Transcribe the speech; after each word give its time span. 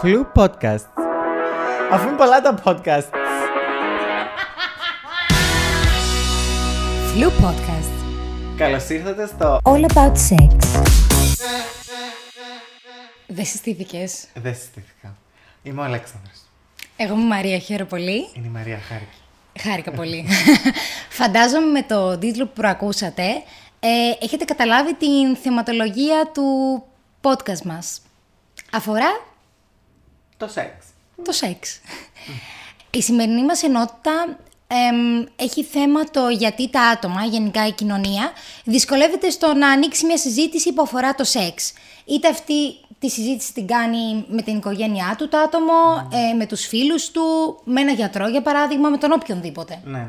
Φλου 0.00 0.26
podcast. 0.34 0.88
Αφού 1.92 2.08
είναι 2.08 2.16
πολλά 2.16 2.40
τα 2.40 2.62
podcast. 2.64 3.08
Flu 7.14 7.26
Podcast. 7.26 8.04
Καλώς 8.56 8.88
ήρθατε 8.88 9.26
στο. 9.26 9.60
All 9.62 9.86
about 9.94 10.12
sex. 10.12 10.56
Δεν 13.26 13.44
συστήθηκες. 13.44 14.26
Δεν 14.34 14.54
συστήθηκα. 14.54 15.16
Είμαι 15.62 15.80
ο 15.80 15.84
Αλέξανδρος. 15.84 16.36
Εγώ 16.96 17.14
είμαι 17.14 17.22
η 17.22 17.26
Μαρία, 17.26 17.58
χαίρομαι 17.58 17.88
πολύ. 17.88 18.28
Είναι 18.32 18.46
η 18.46 18.50
Μαρία 18.50 18.78
Χάρκη. 18.88 19.18
Χάρηκα 19.58 19.90
πολύ. 19.90 20.26
Φαντάζομαι 21.20 21.66
με 21.70 21.82
το 21.82 22.18
τίτλο 22.18 22.46
που 22.46 22.52
προακούσατε, 22.54 23.24
ε, 23.80 23.88
έχετε 24.20 24.44
καταλάβει 24.44 24.94
την 24.94 25.36
θεματολογία 25.36 26.30
του 26.34 26.82
podcast 27.22 27.62
μας. 27.64 28.00
Αφορά 28.74 29.20
Το 30.36 30.48
σεξ. 30.48 30.86
το 31.24 31.32
σεξ. 31.32 31.80
Η 32.90 33.02
σημερινή 33.02 33.44
μας 33.44 33.62
ενότητα 33.62 34.38
εμ, 34.66 35.24
έχει 35.36 35.64
θέμα 35.64 36.04
το 36.04 36.28
γιατί 36.28 36.70
τα 36.70 36.82
άτομα, 36.82 37.24
γενικά 37.24 37.66
η 37.66 37.72
κοινωνία, 37.72 38.32
δυσκολεύεται 38.64 39.30
στο 39.30 39.54
να 39.54 39.68
ανοίξει 39.68 40.06
μια 40.06 40.16
συζήτηση 40.18 40.72
που 40.72 40.82
αφορά 40.82 41.14
το 41.14 41.24
σεξ. 41.24 41.72
Είτε 42.04 42.28
αυτή 42.28 42.76
τη 42.98 43.08
συζήτηση 43.08 43.52
την 43.52 43.66
κάνει 43.66 44.24
με 44.28 44.42
την 44.42 44.56
οικογένειά 44.56 45.14
του 45.18 45.28
το 45.28 45.36
άτομο, 45.38 46.08
ε, 46.12 46.32
με 46.32 46.46
τους 46.46 46.66
φίλους 46.66 47.10
του, 47.10 47.22
με 47.64 47.80
ένα 47.80 47.92
γιατρό 47.92 48.28
για 48.28 48.42
παράδειγμα, 48.42 48.88
με 48.88 48.98
τον 48.98 49.12
οποιονδήποτε. 49.12 49.80
Ναι. 49.84 50.06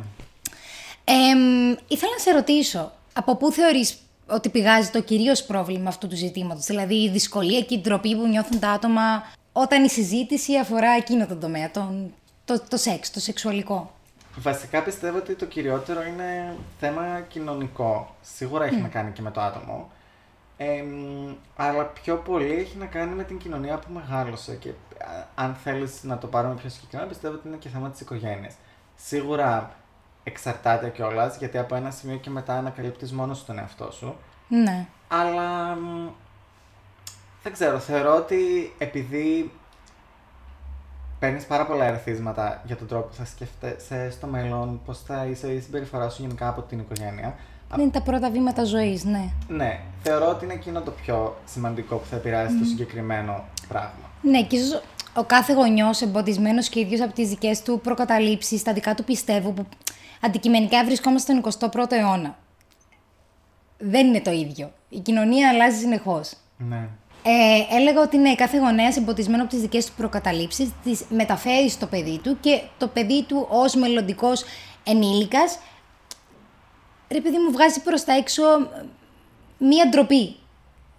Εμ, 1.04 1.70
ήθελα 1.88 2.12
να 2.12 2.20
σε 2.20 2.32
ρωτήσω, 2.32 2.92
από 3.14 3.36
πού 3.36 3.52
θεωρείς 3.52 3.98
ότι 4.28 4.50
πηγάζει 4.50 4.90
το 4.90 5.02
κυρίως 5.02 5.44
πρόβλημα 5.44 5.90
αυτού 5.90 6.08
του 6.08 6.16
ζητήματος, 6.16 6.66
δηλαδή 6.66 6.96
η 6.96 7.10
δυσκολία 7.10 7.62
και 7.62 7.74
η 7.74 7.80
ντροπή 7.80 8.16
που 8.16 8.28
νιώθουν 8.28 8.60
τα 8.60 8.70
άτομα 8.70 9.24
όταν 9.52 9.84
η 9.84 9.90
συζήτηση 9.90 10.58
αφορά 10.58 10.90
εκείνο 10.90 11.26
το 11.26 11.36
τομέα, 11.36 11.72
τον, 11.72 12.14
το, 12.46 12.62
το 12.68 12.78
σεξ, 12.78 13.12
το 13.12 13.20
σεξουαλικό. 13.20 13.94
Βασικά 14.38 14.84
πιστεύω 14.84 15.18
ότι 15.18 15.36
το 15.36 15.46
κυριότερο 15.46 16.04
είναι 16.04 16.56
θέμα 16.80 17.22
κοινωνικό. 17.28 18.16
Σίγουρα 18.22 18.66
έχει 18.66 18.82
να 18.82 18.88
κάνει 18.88 19.12
και 19.12 19.22
με 19.22 19.32
το 19.32 19.42
άτομο. 19.42 19.90
Εμ, 20.58 21.36
αλλά 21.56 21.84
πιο 21.84 22.16
πολύ 22.16 22.54
έχει 22.54 22.78
να 22.78 22.86
κάνει 22.86 23.16
με 23.16 23.24
την 23.24 23.38
κοινωνία 23.38 23.78
που 23.80 23.94
μεγάλωσε 23.94 24.56
και 24.56 24.70
α, 24.70 24.74
αν 25.36 25.56
θέλεις 25.64 26.04
να 26.04 26.18
το 26.18 26.28
πάρουμε 26.28 26.56
πιο 26.56 26.70
συγκεκριμένα 26.70 27.10
πιστεύω 27.10 27.36
ότι 27.36 27.48
είναι 27.48 27.58
και 27.58 27.70
θέμα 27.70 27.90
της 27.90 28.00
οικογένειας. 28.00 28.54
Σίγουρα 28.96 29.76
εξαρτάται 30.28 30.90
κιόλας 30.90 31.38
γιατί 31.38 31.58
από 31.58 31.76
ένα 31.76 31.92
σημείο 31.92 32.16
και 32.18 32.30
μετά 32.30 32.58
ανακαλύπτεις 32.58 33.12
μόνος 33.14 33.38
σου 33.38 33.46
τον 33.46 33.60
εαυτό 33.60 33.92
σου. 33.92 34.16
Ναι. 34.48 34.86
Αλλά 35.08 35.76
μ, 35.76 36.08
δεν 37.44 37.54
ξέρω, 37.54 37.80
θεωρώ 37.80 38.16
ότι 38.16 38.38
επειδή 38.78 39.52
παίρνεις 41.20 41.46
πάρα 41.46 41.66
πολλά 41.66 41.86
ερεθίσματα 41.86 42.62
για 42.66 42.76
τον 42.76 42.88
τρόπο 42.88 43.08
που 43.08 43.14
θα 43.14 43.26
σκέφτεσαι 43.26 44.10
στο 44.12 44.28
μέλλον, 44.28 44.82
πώς 44.86 45.00
θα 45.02 45.26
είσαι 45.26 45.48
η 45.54 45.60
συμπεριφορά 45.62 46.10
σου 46.10 46.22
γενικά 46.22 46.48
από 46.48 46.62
την 46.62 46.80
οικογένεια. 46.80 47.28
Α- 47.70 47.76
Είναι 47.80 47.92
τα 47.92 48.02
πρώτα 48.02 48.30
βήματα 48.32 48.64
ζωής, 48.64 49.04
ναι. 49.04 49.30
Ναι, 49.48 49.80
θεωρώ 50.04 50.30
ότι 50.30 50.46
είναι 50.46 50.54
εκείνο 50.54 50.82
το 50.82 50.92
πιο 50.92 51.36
σημαντικό 51.46 51.96
που 51.96 52.06
θα 52.10 52.16
επηρεάσει 52.16 52.60
το 52.60 52.66
συγκεκριμένο 52.66 53.44
πράγμα. 53.68 54.10
Ναι, 54.22 54.44
και 54.44 54.56
ίσως 54.56 54.82
ο 55.14 55.24
κάθε 55.24 55.54
γονιός 55.54 56.02
εμποδισμένος 56.02 56.70
και 56.70 56.80
ίδιος 56.80 57.02
από 57.02 57.14
τις 57.14 57.30
δικές 57.30 57.62
του 57.62 57.80
προκαταλήψεις, 57.84 58.64
τα 58.64 58.74
δικά 58.74 58.96
του 58.96 59.04
πιστεύω, 59.04 59.52
που 59.52 59.66
αντικειμενικά 60.22 60.86
βρισκόμαστε 60.86 61.42
στον 61.50 61.72
21ο 61.72 61.92
αιώνα. 61.92 62.38
Δεν 63.78 64.08
είναι 64.08 64.22
το 64.22 64.32
ίδιο. 64.32 64.72
Η 64.90 65.00
κοινωνία 65.00 65.50
αλλάζει 65.50 65.78
συνεχώς. 65.80 66.34
Ναι. 66.58 66.88
Ε, 67.28 67.76
έλεγα 67.76 68.02
ότι 68.02 68.18
ναι, 68.18 68.36
κάθε 68.36 68.58
γονέα 68.58 68.92
εμποδισμένο 68.98 69.42
από 69.44 69.52
τις 69.52 69.62
δικές 69.62 69.86
του 69.86 69.92
προκαταλήψεις, 69.98 70.70
τις 70.84 71.04
μεταφέρει 71.10 71.70
στο 71.70 71.86
παιδί 71.88 72.20
του 72.24 72.38
και 72.40 72.62
το 72.78 72.88
παιδί 72.88 73.24
του 73.24 73.48
ως 73.50 73.76
μελλοντικός 73.76 74.44
ενήλικας, 74.84 75.60
ρε 77.12 77.22
παιδί 77.22 77.38
μου, 77.38 77.52
βγάζει 77.52 77.82
προς 77.82 78.04
τα 78.04 78.14
έξω 78.14 78.44
ε, 78.44 78.86
μία 79.58 79.90
ντροπή 79.90 80.36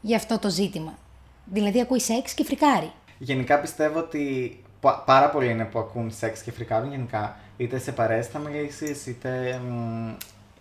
για 0.01 0.17
αυτό 0.17 0.39
το 0.39 0.49
ζήτημα. 0.51 0.99
Δηλαδή 1.45 1.81
ακούει 1.81 2.01
σεξ 2.01 2.35
και 2.35 2.45
φρικάρει. 2.45 2.93
Γενικά 3.19 3.61
πιστεύω 3.61 3.99
ότι 3.99 4.57
πα- 4.81 5.03
πάρα 5.07 5.31
πολλοί 5.31 5.51
είναι 5.51 5.65
που 5.65 5.79
ακούν 5.79 6.11
σεξ 6.11 6.43
και 6.43 6.53
φρικάρουν 6.53 6.91
γενικά. 6.91 7.37
Είτε 7.57 7.79
σε 7.79 7.93
παρέες 7.93 8.27
θα 8.27 8.39
μιλήσεις, 8.39 9.07
είτε... 9.07 9.61
μ, 9.69 10.09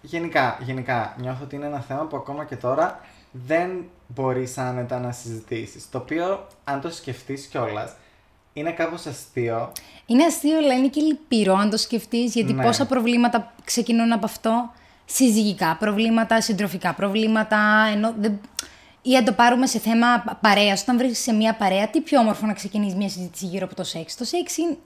γενικά, 0.01 0.57
γενικά, 0.61 1.16
νιώθω 1.17 1.44
ότι 1.44 1.56
είναι 1.56 1.66
ένα 1.66 1.79
θέμα 1.79 2.01
που 2.03 2.16
ακόμα 2.16 2.45
και 2.45 2.56
τώρα 2.56 3.00
δεν 3.31 3.85
μπορείς 4.07 4.57
άνετα 4.57 5.00
να 5.00 5.11
συζητήσεις. 5.11 5.89
Το 5.89 5.97
οποίο, 5.97 6.47
αν 6.63 6.81
το 6.81 6.91
σκεφτείς 6.91 7.45
κιόλας, 7.45 7.94
είναι 8.53 8.72
κάπως 8.72 9.06
αστείο. 9.06 9.72
Είναι 10.06 10.25
αστείο, 10.25 10.57
αλλά 10.57 10.73
είναι 10.73 10.88
και 10.88 11.01
λυπηρό 11.01 11.56
αν 11.56 11.69
το 11.69 11.78
σκεφτείς, 11.78 12.33
γιατί 12.33 12.53
Ναι. 12.53 12.63
πόσα 12.63 12.85
προβλήματα 12.85 13.53
ξεκινούν 13.63 14.12
από 14.12 14.25
αυτό. 14.25 14.72
Συζυγικά 15.06 15.77
προβλήματα, 15.79 16.41
συντροφικά 16.41 16.94
προβλήματα. 16.94 17.57
Ενώ 17.94 18.13
δεν... 18.19 18.39
Ή 19.01 19.16
αν 19.16 19.25
το 19.25 19.31
πάρουμε 19.31 19.67
σε 19.67 19.79
θέμα 19.79 20.38
παρέας. 20.41 20.81
Όταν 20.81 20.97
βρίσκεσαι 20.97 21.22
σε 21.22 21.33
μια 21.33 21.56
παρέα, 21.56 21.88
τι 21.88 22.01
πιο 22.01 22.19
όμορφο 22.19 22.45
να 22.45 22.53
ξεκινήσεις 22.53 22.95
μια 22.95 23.09
συζήτηση 23.09 23.45
γύρω 23.45 23.66
από 23.66 23.75
το 23.75 23.83
σεξ. 23.83 24.16
Το 24.16 24.23
σεξ 24.23 24.57
είναι. 24.57 24.77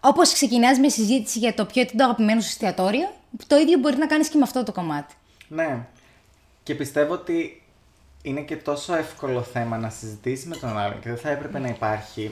Όπως 0.00 0.32
ξεκινάς 0.32 0.78
μια 0.78 0.90
συζήτηση 0.90 1.38
για 1.38 1.54
το 1.54 1.64
ποιο 1.64 1.82
είναι 1.82 1.90
το 1.96 2.04
αγαπημένο 2.04 2.40
σου 2.40 2.48
εστιατόριο, 2.48 3.12
το 3.46 3.56
ίδιο 3.56 3.78
μπορεί 3.78 3.96
να 3.96 4.06
κάνεις 4.06 4.28
και 4.28 4.36
με 4.36 4.42
αυτό 4.42 4.62
το 4.62 4.72
κομμάτι. 4.72 5.14
Ναι. 5.48 5.86
Και 6.62 6.74
πιστεύω 6.74 7.12
ότι 7.12 7.62
είναι 8.22 8.40
και 8.40 8.56
τόσο 8.56 8.94
εύκολο 8.94 9.42
θέμα 9.42 9.78
να 9.78 9.90
συζητήσεις 9.90 10.46
με 10.46 10.56
τον 10.56 10.78
άλλον 10.78 11.00
και 11.00 11.08
δεν 11.08 11.18
θα 11.18 11.30
έπρεπε 11.30 11.58
να 11.58 11.68
υπάρχει 11.68 12.30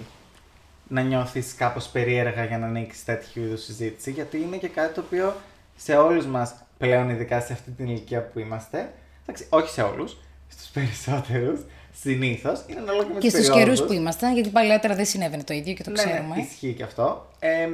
να 0.89 1.01
νιώθεις 1.01 1.55
κάπως 1.55 1.89
περίεργα 1.89 2.45
για 2.45 2.59
να 2.59 2.67
ανοίξεις 2.67 3.05
τέτοιου 3.05 3.43
είδους 3.43 3.65
συζήτηση 3.65 4.11
γιατί 4.11 4.41
είναι 4.41 4.57
και 4.57 4.69
κάτι 4.69 4.95
το 4.95 5.01
οποίο 5.01 5.35
σε 5.77 5.97
όλους 5.97 6.27
μας 6.27 6.55
πλέον 6.79 7.11
ειδικά 7.11 7.41
σε 7.41 7.53
αυτή 7.53 7.71
την 7.71 7.87
ηλικία 7.87 8.23
που 8.23 8.39
είμαστε 8.39 8.93
εντάξει, 9.23 9.47
όχι 9.49 9.71
σε 9.71 9.83
όλους, 9.83 10.17
στους 10.49 10.69
περισσότερους 10.69 11.61
συνήθως 12.01 12.65
είναι 12.67 12.81
ανάλογα 12.81 13.07
με 13.07 13.13
Και 13.21 13.31
τις 13.31 13.33
στους 13.33 13.45
καιρούς 13.47 13.59
περιόδους. 13.65 13.87
που 13.87 13.93
ήμασταν, 13.93 14.35
γιατί 14.35 14.49
παλιότερα 14.49 14.95
δεν 14.95 15.07
συνέβαινε 15.07 15.43
το 15.43 15.55
ίδιο 15.55 15.75
και 15.75 15.83
το 15.83 15.91
Ναι, 15.91 15.97
ξέρουμε. 15.97 16.35
ναι, 16.35 16.41
ισχύει 16.43 16.73
και 16.73 16.83
αυτό. 16.83 17.31
Ε, 17.39 17.69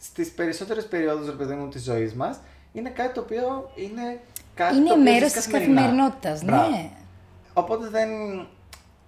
στις 0.00 0.30
περισσότερες 0.30 0.86
περιόδους, 0.86 1.26
ρε 1.26 1.32
παιδί 1.32 1.54
μου, 1.54 1.68
της 1.68 1.82
ζωής 1.82 2.14
μας, 2.14 2.38
είναι 2.72 2.88
κάτι 2.90 3.14
το 3.14 3.20
οποίο 3.20 3.70
είναι 3.74 4.20
κάτι 4.54 4.76
Είναι 4.76 4.86
το 4.88 4.92
οποίο 4.92 5.02
μέρος 5.12 5.30
ζεις 5.30 5.32
της 5.32 5.46
καθημερινά. 5.46 5.80
καθημερινότητας, 5.80 6.44
Μπράβο. 6.44 6.70
ναι. 6.70 6.90
Οπότε 7.52 7.88
δεν, 7.88 8.08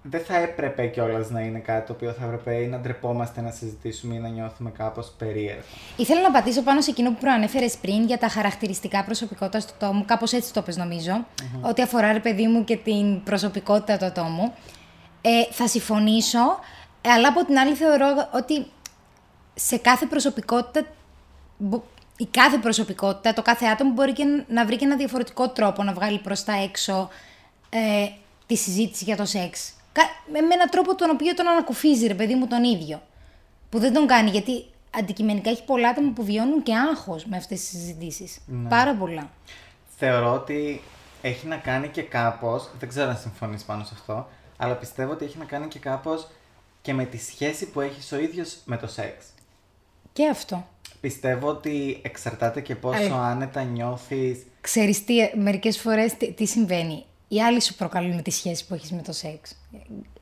δεν 0.03 0.21
θα 0.25 0.37
έπρεπε 0.37 0.87
κιόλας 0.87 1.31
να 1.31 1.41
είναι 1.41 1.59
κάτι 1.59 1.87
το 1.87 1.93
οποίο 1.93 2.13
θα 2.13 2.25
έπρεπε 2.25 2.55
ή 2.55 2.67
να 2.67 2.79
ντρεπόμαστε 2.79 3.41
να 3.41 3.51
συζητήσουμε 3.51 4.15
ή 4.15 4.19
να 4.19 4.29
νιώθουμε 4.29 4.71
κάπως 4.71 5.13
περίεργα. 5.19 5.63
Ήθελα 5.97 6.21
να 6.21 6.31
πατήσω 6.31 6.63
πάνω 6.63 6.81
σε 6.81 6.91
εκείνο 6.91 7.11
που 7.11 7.19
προανέφερες 7.21 7.77
πριν 7.77 8.05
για 8.07 8.19
τα 8.19 8.29
χαρακτηριστικά 8.29 9.05
προσωπικότητας 9.05 9.67
του 9.67 9.73
ατόμου. 9.77 10.05
Κάπως 10.05 10.33
έτσι 10.33 10.53
το 10.53 10.63
πες 10.63 10.77
νομίζω. 10.77 11.27
Ό,τι 11.61 11.83
αφορά, 11.83 12.13
ρε 12.13 12.21
παιδί 12.21 12.47
μου, 12.47 12.65
και 12.65 12.77
την 12.77 13.23
προσωπικότητα 13.23 13.97
του 13.99 14.05
ατόμου. 14.05 14.55
Ε, 15.21 15.31
θα 15.51 15.67
συμφωνήσω, 15.69 16.59
ε, 17.01 17.09
αλλά 17.11 17.29
από 17.29 17.45
την 17.45 17.59
άλλη 17.59 17.75
θεωρώ 17.75 18.07
ότι 18.35 18.67
σε 19.55 19.77
κάθε 19.77 20.07
προσωπικότητα. 20.07 20.87
μπο- 21.59 21.83
Η 22.17 22.27
κάθε 22.31 22.57
προσωπικότητα, 22.59 23.33
το 23.35 23.43
κάθε 23.43 23.67
άτομο 23.67 23.93
μπορεί 23.93 24.13
και 24.13 24.25
να 24.49 24.65
βρει 24.67 24.77
και 24.77 24.85
ένα 24.85 24.97
διαφορετικό 24.97 25.49
τρόπο 25.49 25.83
να 25.83 25.93
βγάλει 25.93 26.19
προς 26.19 26.45
τα 26.45 26.53
έξω 26.63 27.09
ε, 27.71 27.79
τη 28.47 28.57
συζήτηση 28.57 29.05
για 29.05 29.17
το 29.17 29.25
σεξ. 29.25 29.73
Κα- 29.93 30.11
Με, 30.33 30.41
με 30.41 30.55
έναν 30.55 30.69
τρόπο 30.71 30.95
τον 30.95 31.11
οποίο 31.11 31.35
τον 31.35 31.49
ανακουφίζει, 31.49 32.07
ρε 32.07 32.15
παιδί 32.15 32.35
μου, 32.35 32.47
τον 32.47 32.65
ίδιο. 32.65 33.03
Που 33.71 33.79
δεν 33.79 33.93
τον 33.93 34.07
κάνει, 34.07 34.31
γιατί 34.31 34.65
αντικειμενικά 34.91 35.51
έχει 35.51 35.65
πολλά 35.65 35.89
άτομα 35.89 36.13
που 36.15 36.25
βιώνουν 36.25 36.63
και 36.63 36.75
άγχος 36.75 37.25
με 37.25 37.37
αυτές 37.37 37.61
τις 37.61 37.69
συζητήσεις. 37.69 38.39
Πάρα 38.69 38.95
πολλά. 38.95 39.31
Θεωρώ 39.97 40.33
ότι 40.33 40.81
έχει 41.23 41.47
να 41.47 41.57
κάνει 41.57 41.89
και 41.89 42.03
κάπως, 42.03 42.71
δεν 42.79 42.89
ξέρω 42.89 43.09
αν 43.09 43.17
συμφωνείς 43.17 43.63
πάνω 43.63 43.85
σε 43.85 43.91
αυτό, 43.95 44.29
αλλά 44.57 44.75
πιστεύω 44.75 45.13
ότι 45.13 45.25
έχει 45.25 45.39
να 45.39 45.45
κάνει 45.45 45.69
και 45.69 45.79
κάπως 45.79 46.29
και 46.83 46.95
με 46.95 47.05
τη 47.05 47.19
σχέση 47.19 47.67
που 47.71 47.81
έχεις 47.81 48.13
ο 48.13 48.19
ίδιος 48.19 48.57
με 48.65 48.77
το 48.77 48.87
σεξ. 48.87 49.25
Και 50.13 50.29
αυτό. 50.29 50.67
Πιστεύω 51.01 51.49
ότι 51.49 52.01
εξαρτάται 52.05 52.61
και 52.61 52.75
πόσο 52.75 53.03
Αλλά- 53.03 53.27
άνετα 53.27 53.63
νιώθεις 53.63 54.47
Ξέρεις 54.61 55.05
τι, 55.05 55.15
μερικές 55.39 55.79
φορές 55.79 56.15
τι, 56.17 56.33
τι 56.33 56.47
συμβαίνει. 56.47 57.05
Οι 57.33 57.43
άλλοι 57.43 57.63
σου 57.63 57.75
προκαλούν 57.75 58.23
τη 58.23 58.31
σχέση 58.31 58.67
που 58.67 58.75
έχεις 58.75 58.91
με 58.93 59.03
το 59.03 59.13
σεξ. 59.13 59.57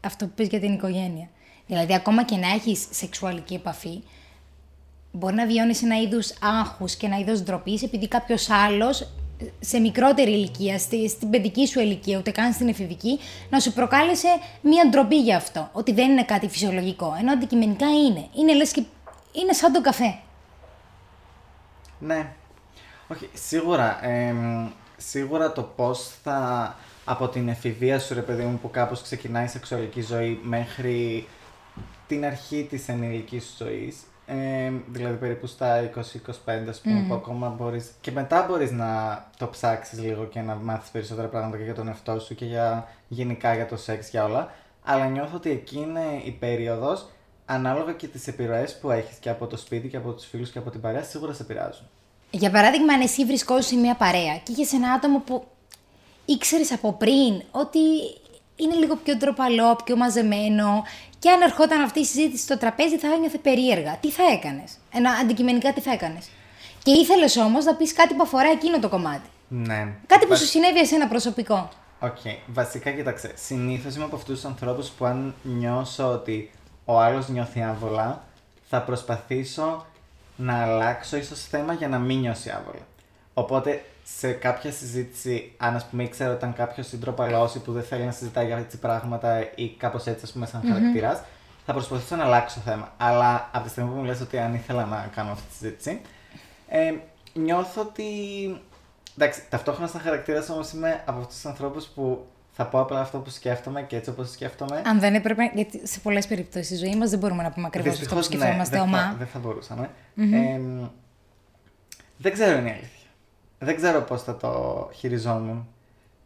Αυτό 0.01 0.27
που 0.27 0.33
πες 0.35 0.47
για 0.47 0.61
την 0.61 0.73
οικογένεια. 0.73 1.29
Δηλαδή, 1.67 1.95
ακόμα 1.95 2.25
και 2.25 2.37
να 2.37 2.49
έχεις 2.49 2.87
σεξουαλική 2.91 3.55
επαφή, 3.55 4.03
μπορεί 5.12 5.35
να 5.35 5.47
βιώνεις 5.47 5.83
ένα 5.83 6.01
είδους 6.01 6.33
άγχους 6.41 6.95
και 6.95 7.07
ένα 7.07 7.19
είδος 7.19 7.43
ντροπής 7.43 7.83
επειδή 7.83 8.09
κάποιος 8.09 8.51
άλλος 8.51 9.09
σε 9.61 9.79
μικρότερη 9.79 10.31
ηλικία, 10.31 10.79
στη, 10.79 11.09
στην 11.09 11.31
παιδική 11.31 11.67
σου 11.67 11.81
ηλικία, 11.81 12.19
ούτε 12.19 12.31
καν 12.31 12.53
στην 12.53 12.69
εφηβική, 12.69 13.19
να 13.51 13.61
σου 13.61 13.73
προκάλεσε 13.73 14.29
μία 14.62 14.89
ντροπή 14.91 15.21
για 15.21 15.37
αυτό. 15.37 15.69
Ότι 15.73 15.93
δεν 15.93 16.11
είναι 16.11 16.25
κάτι 16.25 16.49
φυσιολογικό. 16.49 17.17
Ενώ 17.21 17.33
αντικειμενικά 17.33 17.87
είναι. 17.87 18.29
Είναι 18.35 18.55
λες 18.55 18.73
και 18.73 18.83
είναι 19.33 19.53
σαν 19.53 19.73
τον 19.73 19.83
καφέ. 19.83 20.19
Ναι. 21.99 22.33
Όχι, 23.09 23.29
σίγουρα. 23.33 24.05
εμ, 24.07 24.69
σίγουρα 24.97 25.53
το 25.53 25.62
πώς 25.62 26.11
θα 26.23 26.75
από 27.05 27.29
την 27.29 27.49
εφηβεία 27.49 27.99
σου, 27.99 28.14
ρε 28.14 28.20
παιδί 28.20 28.43
μου, 28.43 28.58
που 28.58 28.70
κάπως 28.70 29.02
ξεκινάει 29.02 29.44
η 29.44 29.49
σεξουαλική 29.49 30.00
ζωή 30.00 30.41
μέχρι 30.43 31.26
την 32.06 32.25
αρχή 32.25 32.67
της 32.70 32.88
ενηλικής 32.88 33.44
σου 33.44 33.64
ζωής, 33.64 33.97
ε, 34.26 34.73
δηλαδή 34.88 35.17
περίπου 35.17 35.47
στα 35.47 35.82
20-25 35.82 36.69
ας 36.69 36.81
πούμε, 36.81 37.05
που 37.08 37.14
ακόμα 37.14 37.49
μπορείς, 37.49 37.91
και 38.00 38.11
μετά 38.11 38.47
μπορείς 38.49 38.70
να 38.70 39.25
το 39.37 39.47
ψάξεις 39.47 40.00
λίγο 40.00 40.25
και 40.25 40.41
να 40.41 40.55
μάθεις 40.55 40.91
περισσότερα 40.91 41.29
πράγματα 41.29 41.56
και 41.56 41.62
για 41.62 41.75
τον 41.75 41.88
εαυτό 41.88 42.20
σου 42.20 42.35
και 42.35 42.44
για, 42.44 42.88
γενικά 43.08 43.55
για 43.55 43.67
το 43.67 43.76
σεξ, 43.76 44.11
για 44.11 44.25
όλα, 44.25 44.52
αλλά 44.85 45.06
νιώθω 45.06 45.37
ότι 45.37 45.50
εκεί 45.50 45.76
είναι 45.76 46.20
η 46.25 46.31
περίοδος, 46.31 47.08
ανάλογα 47.47 47.93
και 47.93 48.06
τις 48.06 48.26
επιρροές 48.26 48.79
που 48.79 48.91
έχεις 48.91 49.17
και 49.17 49.31
από 49.31 49.47
το 49.47 49.56
σπίτι 49.56 49.88
και 49.88 49.97
από 49.97 50.12
τους 50.12 50.26
φίλους 50.26 50.50
και 50.50 50.58
από 50.58 50.70
την 50.70 50.81
παρέα, 50.81 51.02
σίγουρα 51.02 51.32
σε 51.32 51.43
επηρεάζουν. 51.43 51.87
Για 52.31 52.50
παράδειγμα, 52.50 52.93
αν 52.93 53.00
εσύ 53.00 53.25
βρισκόσαι 53.25 53.69
σε 53.69 53.76
μια 53.76 53.94
παρέα 53.94 54.37
και 54.37 54.52
είχες 54.52 54.73
ένα 54.73 54.93
άτομο 54.93 55.19
που 55.19 55.47
ήξερες 56.32 56.73
από 56.73 56.93
πριν 56.93 57.43
ότι 57.50 57.79
είναι 58.56 58.75
λίγο 58.75 58.97
πιο 58.97 59.17
ντροπαλό, 59.17 59.77
πιο 59.85 59.97
μαζεμένο, 59.97 60.82
και 61.19 61.31
αν 61.31 61.41
ερχόταν 61.41 61.81
αυτή 61.81 62.00
η 62.00 62.05
συζήτηση 62.05 62.43
στο 62.43 62.59
τραπέζι 62.59 62.99
θα 62.99 63.12
ένιωθε 63.12 63.38
περίεργα. 63.38 63.97
Τι 63.97 64.11
θα 64.11 64.23
έκανες, 64.32 64.79
Ένα 64.93 65.11
αντικειμενικά 65.11 65.73
τι 65.73 65.81
θα 65.81 65.93
έκανες; 65.93 66.31
Και 66.82 66.91
ήθελες 66.91 67.37
όμως 67.37 67.65
να 67.65 67.75
πεις 67.75 67.93
κάτι 67.93 68.15
που 68.15 68.23
αφορά 68.23 68.50
εκείνο 68.50 68.79
το 68.79 68.88
κομμάτι. 68.88 69.29
Ναι. 69.49 69.88
Κάτι 70.06 70.27
που 70.27 70.37
σου 70.37 70.47
συνέβη 70.47 70.79
εσένα 70.79 71.09
προσωπικό. 71.09 71.69
Οκ. 72.00 72.19
Βασικά, 72.47 72.91
κοίταξε. 72.91 73.33
Συνήθως 73.37 73.94
είμαι 73.94 74.05
από 74.05 74.17
αυτούς 74.17 74.35
τους 74.35 74.44
ανθρώπους 74.44 74.88
που 74.88 75.05
αν 75.05 75.35
νιώσω 75.43 76.12
ότι 76.12 76.50
ο 76.85 77.00
άλλος 77.00 77.29
νιώθει 77.29 77.62
άβολα, 77.62 78.25
θα 78.69 78.83
προσπαθήσω 78.83 79.87
να 80.37 80.62
αλλάξω 80.62 81.17
ίσως 81.17 81.44
θέμα 81.44 81.73
για 81.73 81.88
να 81.88 81.99
μην 81.99 82.19
νιώσει 82.19 82.50
άβολα. 82.50 82.87
Οπότε 83.35 83.85
σε 84.19 84.33
κάποια 84.33 84.73
συζήτηση, 84.73 85.53
αν 85.57 85.75
ας 85.77 85.85
πούμε 85.85 86.03
ήξερα 86.03 86.31
ότι 86.31 86.39
ήταν 86.39 86.55
κάποιος 86.55 86.87
συντροπαλό 86.87 87.53
ή 87.57 87.59
που 87.59 87.73
δεν 87.73 87.83
θέλει 87.83 88.05
να 88.05 88.11
συζητάει 88.11 88.47
για 88.47 88.57
έτσι 88.57 88.79
πράγματα 88.79 89.55
ή 89.55 89.69
κάπως 89.69 90.07
έτσι, 90.07 90.25
ας 90.25 90.33
πούμε, 90.33 90.47
σαν 90.47 90.61
mm-hmm. 90.61 90.73
χαρακτήρας, 90.73 91.23
θα 91.67 91.73
προσπαθήσω 91.73 92.17
να 92.17 92.25
αλλάξω 92.25 92.61
θέμα. 92.61 92.93
Αλλά 92.97 93.49
από 93.53 93.65
τη 93.65 93.71
στιγμή 93.71 93.91
που 93.91 93.97
μου 93.97 94.05
λες 94.05 94.21
ότι 94.21 94.39
αν 94.39 94.55
ήθελα 94.55 94.85
να 94.85 95.11
κάνω 95.15 95.31
αυτή 95.31 95.47
τη 95.49 95.55
συζήτηση, 95.55 96.01
ε, 96.69 96.95
νιώθω 97.33 97.81
ότι. 97.81 98.05
Εντάξει, 99.19 99.43
ταυτόχρονα 99.49 99.89
σαν 99.89 100.01
χαρακτήρας 100.01 100.49
όμως 100.49 100.73
είμαι 100.73 101.03
από 101.07 101.19
αυτούς 101.19 101.35
τους 101.35 101.47
ανθρώπους 101.47 101.87
που 101.87 102.27
θα 102.53 102.67
πω 102.67 102.81
απλά 102.81 103.01
αυτό 103.01 103.19
που 103.19 103.31
σκέφτομαι 103.31 103.83
και 103.83 103.97
έτσι 103.97 104.11
όπως 104.11 104.31
σκέφτομαι. 104.31 104.83
Αν 104.87 105.01
δεν 105.01 105.15
έπρεπε. 105.15 105.51
Γιατί 105.55 105.87
σε 105.87 106.01
πολλές 106.01 106.27
περιπτώσεις 106.27 106.67
στη 106.67 106.77
ζωή 106.87 106.97
μας 106.97 107.11
δεν 107.11 107.19
μπορούμε 107.19 107.43
να 107.43 107.51
πούμε 107.51 107.67
ακριβώς 107.67 108.01
αυτό 108.01 108.15
που 108.15 108.23
σκεφτόμαστε 108.23 108.77
ναι, 108.77 108.83
ομά. 108.83 109.15
Δεν 109.19 109.27
θα 109.27 109.39
μπορούσαμε. 109.39 109.91
Mm-hmm. 110.17 110.33
Ε, 110.33 110.61
δεν 112.17 112.33
ξέρω 112.33 112.59
είναι 112.59 112.69
η 112.69 112.73
αλήθεια. 112.73 113.00
Δεν 113.62 113.77
ξέρω 113.77 114.01
πώς 114.01 114.23
θα 114.23 114.37
το 114.37 114.89
χειριζόμουν. 114.95 115.67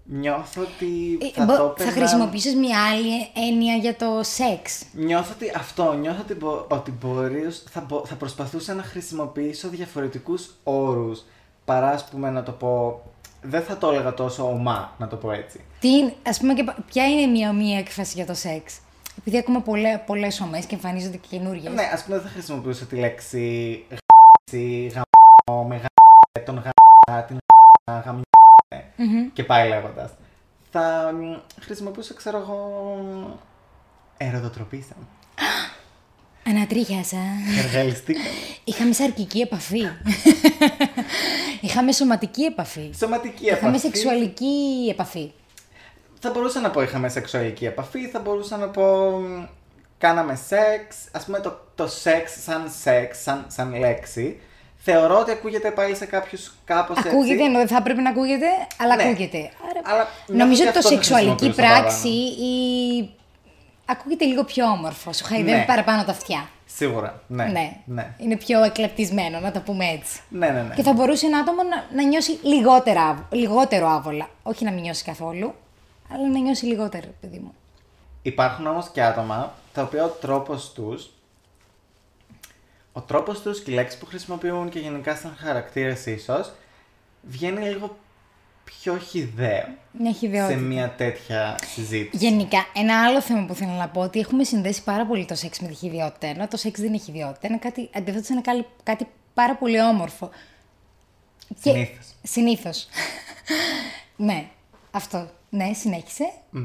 Νιώθω 0.04 0.62
ότι 0.62 1.18
Ε, 1.22 1.30
θα 1.34 1.44
μπο- 1.44 1.56
το 1.56 1.62
θα 1.76 1.82
έπαιρνα- 1.82 1.92
χρησιμοποιήσεις 1.92 2.54
μια 2.54 2.78
άλλη 2.90 3.28
έννοια 3.48 3.74
για 3.74 3.96
το 3.96 4.20
σεξ. 4.22 4.82
Νιώθω 4.92 5.32
ότι 5.34 5.52
αυτό, 5.56 5.92
νιώθω 5.92 6.20
ότι, 6.20 6.34
μπο- 6.34 6.64
ότι 6.68 6.90
μπορεί, 6.90 7.42
θα, 7.70 7.80
μπο- 7.80 8.04
θα 8.06 8.14
προσπαθούσα 8.14 8.74
να 8.74 8.82
χρησιμοποιήσω 8.82 9.68
διαφορετικούς 9.68 10.50
όρους 10.62 11.22
παρά 11.64 11.88
ας 11.90 12.04
πούμε 12.08 12.30
να 12.30 12.42
το 12.42 12.52
πω, 12.52 13.02
δεν 13.42 13.62
θα 13.62 13.76
το 13.78 13.90
έλεγα 13.90 14.14
τόσο 14.14 14.48
ομά 14.48 14.94
να 14.98 15.08
το 15.08 15.16
πω 15.16 15.30
έτσι. 15.30 15.60
Τι, 15.80 15.88
είναι- 15.88 16.14
ας 16.26 16.38
πούμε, 16.38 16.54
και, 16.54 16.64
πα- 16.64 16.76
ποια 16.86 17.08
είναι 17.08 17.26
μια 17.26 17.52
μία 17.52 17.78
έκφραση 17.78 18.12
για 18.16 18.26
το 18.26 18.34
σεξ; 18.34 18.78
Επειδή 19.18 19.38
ακούμε 19.38 19.60
πολλέ, 19.60 19.98
πολλές 20.06 20.40
ομές 20.40 20.64
και 20.64 20.74
εμφανίζονται 20.74 21.16
και 21.16 21.26
καινούριες. 21.36 21.72
Ναι, 21.72 21.90
ας 21.92 22.04
πούμε 22.04 22.16
δεν 22.16 22.26
θα 22.26 22.32
χρησιμοποιούσα 22.32 22.84
τη 22.84 22.96
λέξη 22.96 23.84
γ***τσι, 23.90 24.92
γαμ***ο, 24.94 25.62
με 25.64 25.76
γα***, 25.76 26.44
τον 26.44 26.54
γα***, 26.64 26.70
την 27.04 27.36
γα***, 27.90 28.00
γαμ***, 28.04 28.20
και 29.32 29.44
πάει 29.44 29.68
λέγοντας. 29.68 30.10
Θα 30.70 31.12
μ, 31.14 31.36
χρησιμοποιούσα, 31.60 32.14
ξέρω 32.14 32.38
εγώ, 32.38 32.58
ερωτοτροπήσα. 34.16 34.94
Ανατρίχιασα. 36.48 37.16
Εργαλιστήκα. 37.64 38.20
Είχαμε 38.64 38.92
σαρκική 38.92 39.40
επαφή. 39.40 39.82
Είχαμε 41.60 41.92
σωματική 41.92 42.42
επαφή. 42.42 42.92
Σωματική 42.98 43.46
επαφή. 43.46 43.60
Είχαμε 43.60 43.78
σεξουαλική 43.78 44.88
επαφή. 44.90 45.32
Θα 46.20 46.30
μπορούσα 46.30 46.60
να 46.60 46.70
πω 46.70 46.82
είχαμε 46.82 47.08
σεξουαλική 47.08 47.66
επαφή, 47.66 48.08
θα 48.08 48.20
μπορούσα 48.20 48.56
να 48.56 48.68
πω 48.68 49.10
μ, 49.20 49.44
κάναμε 49.98 50.34
σεξ. 50.34 50.96
Ας 51.12 51.24
πούμε 51.24 51.40
το, 51.40 51.60
το 51.74 51.86
σεξ 51.86 52.42
σαν 52.42 52.70
σεξ, 52.80 53.22
σαν, 53.22 53.44
σαν 53.48 53.74
λέξη, 53.78 54.40
θεωρώ 54.84 55.18
ότι 55.18 55.30
ακούγεται 55.30 55.70
πάλι 55.70 55.94
σε 55.96 56.06
κάποιους 56.06 56.52
κάπως 56.64 56.98
Ακούγεται, 56.98 57.32
έτσι. 57.32 57.44
ενώ 57.44 57.58
δεν 57.58 57.68
θα 57.68 57.82
πρέπει 57.82 58.00
να 58.00 58.10
ακούγεται, 58.10 58.46
αλλά 58.80 58.96
Ναι. 58.96 59.02
ακούγεται. 59.02 59.38
Άρα, 59.38 59.80
Αλλά 59.94 60.08
νιώθω 60.26 60.44
νομίζω 60.44 60.62
ότι 60.62 60.68
ότι 60.68 60.72
το 60.72 60.78
αυτό 60.78 60.88
θα 60.88 60.94
σεξουαλική 61.02 61.44
χρησιμοποιούσα 61.44 61.80
πράξη 61.80 62.08
ή... 62.08 62.54
ακούγεται 63.86 64.24
λίγο 64.24 64.44
πιο 64.44 64.64
όμορφο. 64.66 65.12
Σου 65.12 65.24
χαϊδεύει 65.24 65.58
Ναι. 65.58 65.64
παραπάνω 65.64 66.04
τα 66.04 66.10
αυτιά. 66.10 66.48
Σίγουρα, 66.66 67.22
ναι. 67.26 67.44
Ναι. 67.44 67.76
ναι. 67.84 68.14
Είναι 68.18 68.36
πιο 68.36 68.62
εκλεπτισμένο, 68.64 69.40
να 69.40 69.50
το 69.50 69.60
πούμε 69.60 69.84
έτσι. 69.84 70.20
Ναι, 70.28 70.48
ναι, 70.48 70.62
ναι. 70.62 70.74
Και 70.74 70.82
θα 70.82 70.92
μπορούσε 70.92 71.26
ένα 71.26 71.38
άτομο 71.38 71.62
να, 71.62 71.96
να 72.02 72.08
νιώσει 72.08 72.38
λιγότερα, 72.42 73.02
άβ- 73.02 73.32
λιγότερο 73.34 73.88
άβολα. 73.88 74.28
Όχι 74.42 74.64
να 74.64 74.70
μην 74.70 74.82
νιώσει 74.82 75.04
καθόλου, 75.04 75.54
αλλά 76.14 76.28
να 76.28 76.38
νιώσει 76.38 76.64
λιγότερο, 76.66 77.06
παιδί 77.20 77.38
μου. 77.38 77.54
Υπάρχουν 78.22 78.66
όμως 78.66 78.88
και 78.92 79.02
άτομα 79.02 79.52
τα 79.74 79.82
οποία 79.82 80.04
ο 80.04 80.08
τρόπος 80.08 80.72
τους, 80.72 81.10
ο 82.96 83.00
τρόπος 83.00 83.40
τους 83.40 83.62
και 83.62 83.70
οι 83.70 83.74
λέξεις 83.74 83.98
που 83.98 84.06
χρησιμοποιούν 84.06 84.68
και 84.68 84.78
γενικά 84.78 85.16
σαν 85.16 85.36
χαρακτήρες 85.38 86.06
ίσως, 86.06 86.52
βγαίνει 87.22 87.68
λίγο 87.68 87.96
πιο 88.64 88.98
χιδαίο 88.98 89.66
Μια 89.92 90.12
σε 90.12 90.18
χιδεότητα. 90.18 90.58
μια 90.58 90.90
τέτοια 90.90 91.58
συζήτηση. 91.74 92.26
Γενικά, 92.26 92.66
ένα 92.74 93.04
άλλο 93.04 93.20
θέμα 93.20 93.46
που 93.46 93.54
θέλω 93.54 93.70
να 93.70 93.88
πω 93.88 94.00
ότι 94.00 94.20
έχουμε 94.20 94.44
συνδέσει 94.44 94.82
πάρα 94.84 95.06
πολύ 95.06 95.24
το 95.24 95.34
σεξ 95.34 95.60
με 95.60 95.68
τη 95.68 95.74
χειδιότητα. 95.74 96.26
Ενώ 96.26 96.48
το 96.48 96.56
σεξ 96.56 96.80
δεν 96.80 96.88
είναι 96.88 96.98
χειδιότητα. 96.98 97.48
Είναι 97.48 97.58
κάτι, 97.58 97.90
αντίθετα, 97.94 98.26
είναι 98.30 98.40
κάτι, 98.40 98.66
κάτι 98.82 99.06
πάρα 99.34 99.54
πολύ 99.56 99.80
όμορφο. 99.80 100.30
Συνήθως. 101.60 102.06
Συνήθως. 102.22 102.88
ναι, 104.16 104.48
αυτό. 104.90 105.30
Ναι, 105.50 105.72
συνέχισε. 105.72 106.32
Μμ. 106.50 106.64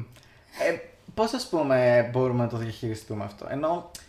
Ε, 0.68 0.80
πώς 1.14 1.34
ας 1.34 1.48
πούμε 1.50 2.10
μπορούμε 2.12 2.44
να 2.44 2.50
το 2.50 2.58
διαχειριστούμε 2.58 3.24
αυτό; 3.24 3.48
Ενώ 3.50 3.92
ε, 3.98 4.00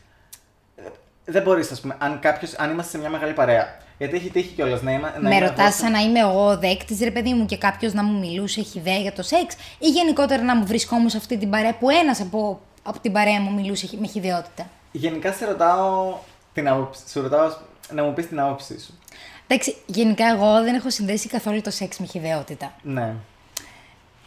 δεν 1.30 1.42
μπορείς 1.42 1.70
ας 1.70 1.80
πούμε, 1.80 1.96
αν, 1.98 2.18
κάποιος, 2.20 2.54
αν 2.54 2.70
είμαστε 2.70 2.90
σε 2.90 2.98
μια 2.98 3.08
μεγάλη 3.10 3.32
παρέα. 3.32 3.78
Γιατί 3.98 4.16
έχει 4.16 4.30
τύχει 4.30 4.48
κιόλας 4.54 4.82
να, 4.82 4.92
είμαι, 4.92 5.12
να 5.20 5.28
με 5.28 5.34
είμαι 5.36 5.46
ρωτάς 5.46 5.58
εγώ- 5.58 5.70
σαν 5.70 5.90
να 5.92 5.98
είμαι 5.98 6.18
εγώ 6.18 6.46
ο 6.46 6.58
δέκτης, 6.58 7.00
ρε 7.00 7.10
παιδί 7.10 7.32
μου, 7.34 7.46
και 7.46 7.56
κάποιος 7.56 7.92
να 7.92 8.02
μου 8.02 8.18
μιλούσε 8.18 8.62
χιδέα 8.62 8.96
για 8.96 9.12
το 9.12 9.22
σεξ, 9.22 9.54
ή 9.78 9.88
γενικότερα 9.88 10.42
να 10.42 10.56
μου 10.56 10.66
βρισκόμουν 10.66 11.08
σε 11.08 11.16
αυτή 11.16 11.36
την 11.38 11.50
παρέα 11.50 11.74
που 11.74 11.90
ένας 11.90 12.20
από, 12.20 12.60
από 12.82 13.00
την 13.00 13.12
παρέα 13.12 13.40
μου 13.40 13.52
μιλούσε 13.52 13.86
χι- 13.86 14.00
με 14.00 14.06
χιδεότητα. 14.06 14.66
Γενικά 14.92 15.32
σε 15.32 15.44
ρωτάω 15.46 16.14
την 16.52 16.68
άποψη, 16.68 17.02
σου 17.10 17.22
ρωτάω 17.22 17.52
να 17.92 18.02
μου 18.04 18.12
πεις 18.12 18.28
την 18.28 18.40
άποψή 18.40 18.80
σου. 18.80 18.98
Εντάξει, 19.46 19.76
γενικά 19.86 20.26
εγώ 20.26 20.62
δεν 20.62 20.74
έχω 20.74 20.90
συνδέσει 20.90 21.28
καθόλου 21.28 21.60
το 21.60 21.70
σεξ 21.70 21.98
με 21.98 22.06
χιδεότητα. 22.06 22.72
Ναι. 22.82 23.14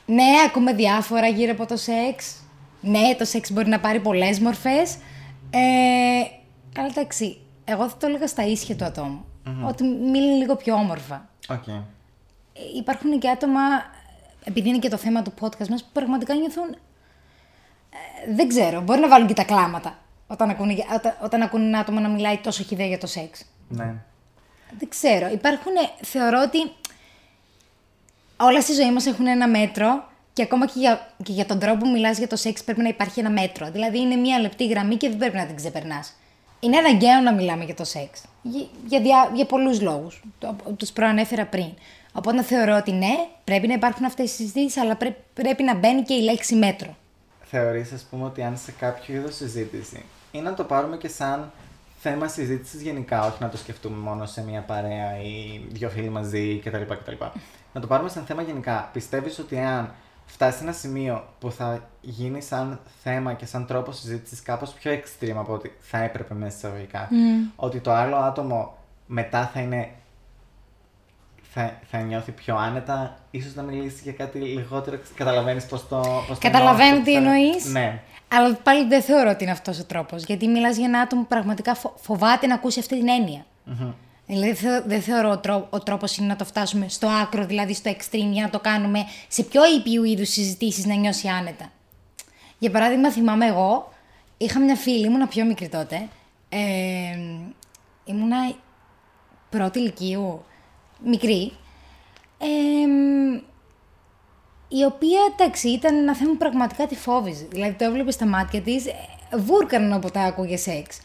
Ναι, 0.06 0.24
ακούμε 0.48 0.74
διάφορα 0.74 1.28
γύρω 1.28 1.52
από 1.52 1.66
το 1.66 1.78
σεξ. 1.78 2.36
Ναι, 2.82 3.16
το 3.18 3.26
σεξ 3.26 3.52
μπορεί 3.52 3.70
να 3.70 3.80
πάρει 3.80 4.00
πολλές 4.00 4.40
μορφές. 4.40 4.96
Ε, 5.50 5.58
αλλά 6.78 6.88
εντάξει, 6.88 7.38
εγώ 7.66 7.90
θα 7.90 7.98
το 7.98 8.08
έλεγα 8.08 8.28
στα 8.28 8.46
ίσια 8.46 8.76
του 8.76 8.86
ατόμου 8.86 9.26
Ότι 9.68 9.84
μίλα 9.84 10.38
λίγο 10.38 10.56
πιο 10.56 10.74
όμορφα. 10.74 11.30
Οκ. 11.50 11.68
Ε, 11.68 11.82
υπάρχουν 12.78 13.20
και 13.20 13.30
άτομα, 13.30 13.62
επειδή 14.44 14.70
είναι 14.70 14.80
και 14.80 14.90
το 14.90 14.98
θέμα 14.98 15.22
του 15.22 15.34
podcast 15.40 15.68
μας, 15.68 15.84
που 15.84 15.90
πραγματικά 15.94 16.34
νιώθουν... 16.34 16.70
ε, 16.70 18.34
δεν 18.36 18.48
ξέρω, 18.48 18.82
μπορεί 18.82 19.00
να 19.00 19.08
βάλουν 19.08 19.28
και 19.28 19.34
τα 19.34 19.44
κλάματα 19.44 19.98
όταν 20.28 20.50
ακούνε, 20.50 20.76
όταν, 20.94 21.18
όταν 21.24 21.42
ακούνε 21.42 21.66
ένα 21.66 21.80
άτομο 21.80 22.00
να 22.00 22.10
μιλάει 22.10 22.38
τόσο 22.38 22.64
χιδέα 22.64 22.88
για 22.88 22.98
το 22.98 23.08
σεξ. 23.08 23.46
Ναι. 23.68 23.94
Δεν 24.78 24.90
ξέρω. 24.90 25.28
Υπάρχουν, 25.28 25.72
θεωρώ 26.02 26.42
ότι 26.42 26.72
όλα 28.38 28.62
στη 28.62 28.74
ζωή 28.74 28.92
μας 28.92 29.06
έχουν 29.06 29.28
ένα 29.28 29.48
μέτρο 29.48 30.08
και 30.34 30.42
ακόμα 30.42 30.66
και 30.66 30.74
για, 30.76 31.14
και 31.24 31.32
για 31.32 31.46
τον 31.46 31.60
τρόπο 31.60 31.78
που 31.78 31.90
μιλάς 31.90 32.18
για 32.18 32.28
το 32.28 32.36
σεξ 32.36 32.64
πρέπει 32.64 32.82
να 32.82 32.88
υπάρχει 32.88 33.20
ένα 33.20 33.30
μέτρο. 33.30 33.72
Δηλαδή 33.72 34.00
είναι 34.00 34.16
μια 34.16 34.40
λεπτή 34.40 34.68
γραμμή 34.68 34.96
και 34.96 35.10
δεν 35.10 35.18
πρέπει 35.18 35.36
να 35.36 35.46
την 35.46 35.56
ξεπερνάς. 35.56 36.14
Είναι 36.64 36.78
αναγκαίο 36.78 37.20
να 37.24 37.34
μιλάμε 37.34 37.64
για 37.64 37.76
το 37.76 37.84
σεξ. 37.84 38.22
Για, 38.42 38.66
για, 38.88 39.00
δια, 39.02 39.32
για 39.34 39.46
πολλούς 39.46 39.82
λόγους. 39.82 40.22
Το- 40.40 40.56
Τους 40.78 40.92
προανέφερα 40.92 41.46
πριν. 41.46 41.70
Οπότε 42.14 42.44
θεωρώ 42.44 42.76
ότι 42.76 42.92
ναι, 42.92 43.14
πρέπει 43.44 43.68
να 43.68 43.74
υπάρχουν 43.74 44.06
αυτές 44.06 44.32
οι 44.32 44.36
συζητήσεις, 44.36 44.78
αλλά 44.78 44.96
πρέ- 44.96 45.16
πρέπει 45.34 45.64
να 45.64 45.76
μπαίνει 45.76 46.02
και 46.02 46.14
η 46.14 46.22
λέξη 46.22 46.56
μέτρο. 46.56 46.96
Θεωρείς 47.44 47.92
ας 47.92 48.02
πούμε 48.10 48.24
ότι 48.26 48.44
αν 48.44 48.58
σε 48.58 48.72
κάποιο 48.72 49.16
είδος 49.16 49.36
συζήτηση 49.36 50.06
ή 50.32 50.40
να 50.40 50.54
το 50.54 50.64
πάρουμε 50.64 50.98
και 50.98 51.08
σαν 51.08 51.52
θέμα 52.00 52.28
συζήτησης 52.28 52.82
γενικά, 52.82 53.26
όχι 53.26 53.38
να 53.40 53.50
το 53.50 53.58
σκεφτούμε 53.58 53.98
μόνο 53.98 54.26
σε 54.26 54.44
μια 54.44 54.62
παρέα 54.62 55.22
ή 55.22 55.62
δύο 55.70 55.90
φίλοι 55.90 56.10
μαζί 56.10 56.62
κτλ. 56.64 56.82
κτλ. 56.94 57.12
Να 57.74 57.82
το 57.82 57.88
πάρουμε 57.88 58.10
σαν 58.10 58.24
θέμα 58.26 58.42
γενικά. 58.42 58.90
Πιστεύεις 58.94 59.40
ότι 59.40 59.60
αν 59.60 59.94
φτάσει 60.26 60.58
σε 60.58 60.64
ένα 60.64 60.72
σημείο 60.74 61.28
που 61.40 61.52
θα 61.52 61.90
γίνει 62.02 62.42
σαν 62.42 62.80
θέμα 63.04 63.34
και 63.34 63.46
σαν 63.46 63.66
τρόπο 63.66 63.92
συζήτησης 63.92 64.42
κάπως 64.42 64.72
πιο 64.72 64.92
extreme 64.92 65.36
από 65.36 65.54
ότι 65.54 65.78
θα 65.80 65.98
έπρεπε 66.04 66.34
μέσα 66.34 66.58
εισαγωγικά, 66.58 67.10
ότι 67.56 67.80
το 67.80 67.92
άλλο 67.92 68.16
άτομο 68.16 68.78
μετά 69.06 69.50
θα 69.54 69.60
είναι 69.60 69.90
θα, 71.56 71.80
θα 71.92 71.98
νιώθει 72.00 72.32
πιο 72.32 72.56
άνετα, 72.56 73.18
ίσως 73.32 73.54
να 73.56 73.62
μιλήσει 73.64 74.00
για 74.04 74.12
κάτι 74.14 74.40
λιγότερο. 74.40 75.00
Καταλαβαίνεις 75.16 75.66
πώς 75.66 75.88
το. 75.88 75.96
Πώς 76.28 76.40
το 76.40 76.48
Καταλαβαίνω 76.48 76.90
νιώθει, 76.96 77.04
τι 77.04 77.12
θα- 77.12 77.18
εννοείς. 77.18 77.66
Ναι. 77.66 78.02
Αλλά 78.34 78.54
πάλι 78.56 78.88
δεν 78.88 79.02
θεωρώ 79.02 79.30
ότι 79.30 79.44
είναι 79.44 79.52
αυτός 79.52 79.80
ο 79.80 79.86
τρόπος. 79.86 80.24
Γιατί 80.24 80.48
μιλάς 80.48 80.78
για 80.78 80.86
ένα 80.86 81.00
άτομο 81.00 81.22
που 81.22 81.28
πραγματικά 81.28 81.76
φο- 81.76 81.94
φοβάται 82.02 82.48
να 82.48 82.54
ακούσει 82.54 82.80
αυτή 82.80 82.98
την 82.98 83.10
έννοια. 83.10 83.46
Δηλαδή 84.34 84.52
δεν 84.52 84.56
θεω- 84.56 84.84
δεν 84.86 85.02
θεωρώ 85.02 85.30
ο, 85.30 85.38
τρό, 85.38 85.68
ο 85.70 85.80
τρόπος 85.80 86.18
είναι 86.18 86.28
να 86.28 86.36
το 86.36 86.46
φτάσουμε 86.46 86.90
στο 86.90 87.08
άκρο, 87.08 87.46
δηλαδή 87.46 87.74
στο 87.74 87.92
extreme, 87.92 88.30
για 88.32 88.44
να 88.44 88.50
το 88.50 88.60
κάνουμε 88.60 89.06
σε 89.28 89.44
πιο 89.44 89.62
ήπιου 89.78 90.04
είδους 90.04 90.30
συζητήσεις 90.30 90.86
να 90.86 90.96
νιώσει 90.96 91.28
άνετα. 91.28 91.72
Για 92.58 92.72
παράδειγμα, 92.72 93.12
θυμάμαι 93.12 93.46
εγώ, 93.46 93.94
είχα 94.38 94.60
μια 94.60 94.76
φίλη, 94.76 95.06
ήμουνα 95.06 95.28
πιο 95.28 95.46
μικρή 95.46 95.70
τότε. 95.70 96.08
Ε, 96.50 96.60
ήμουνα 98.06 98.56
πρώτη 99.50 99.80
ηλικίου, 99.80 100.46
μικρή. 101.06 101.52
Ε, 102.38 102.46
η 104.68 104.84
οποία 104.84 105.20
εντάξει 105.34 105.70
ήταν 105.70 105.96
ένα 105.96 106.16
θέμα 106.16 106.32
που 106.32 106.38
πραγματικά 106.38 106.88
τη 106.88 106.96
φόβιζε. 106.96 107.48
Δηλαδή 107.50 107.74
το 107.74 107.86
έβλεπε 107.86 108.12
στα 108.12 108.26
μάτια 108.26 108.62
της, 108.62 108.86
βούρκαναν 109.38 109.94
από 109.94 110.12
τα 110.12 110.22
άκουγε 110.22 110.58
σεξ. 110.58 111.00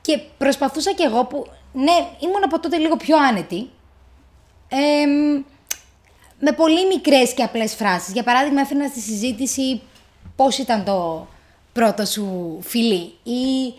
Και 0.00 0.18
προσπαθούσα 0.38 0.92
κι 0.92 1.02
εγώ 1.02 1.24
που, 1.24 1.46
ναι, 1.72 2.08
ήμουν 2.18 2.44
από 2.44 2.60
τότε 2.60 2.76
λίγο 2.76 2.96
πιο 2.96 3.16
άνετη. 3.16 3.70
Ε, 4.68 5.06
με 6.40 6.52
πολύ 6.52 6.86
μικρές 6.86 7.34
και 7.34 7.42
απλές 7.42 7.74
φράσεις. 7.74 8.12
Για 8.12 8.22
παράδειγμα, 8.22 8.60
έφερνα 8.60 8.88
στη 8.88 9.00
συζήτηση 9.00 9.80
πώς 10.36 10.58
ήταν 10.58 10.84
το 10.84 11.26
πρώτο 11.72 12.04
σου 12.04 12.58
φιλί 12.62 13.14
ή 13.22 13.74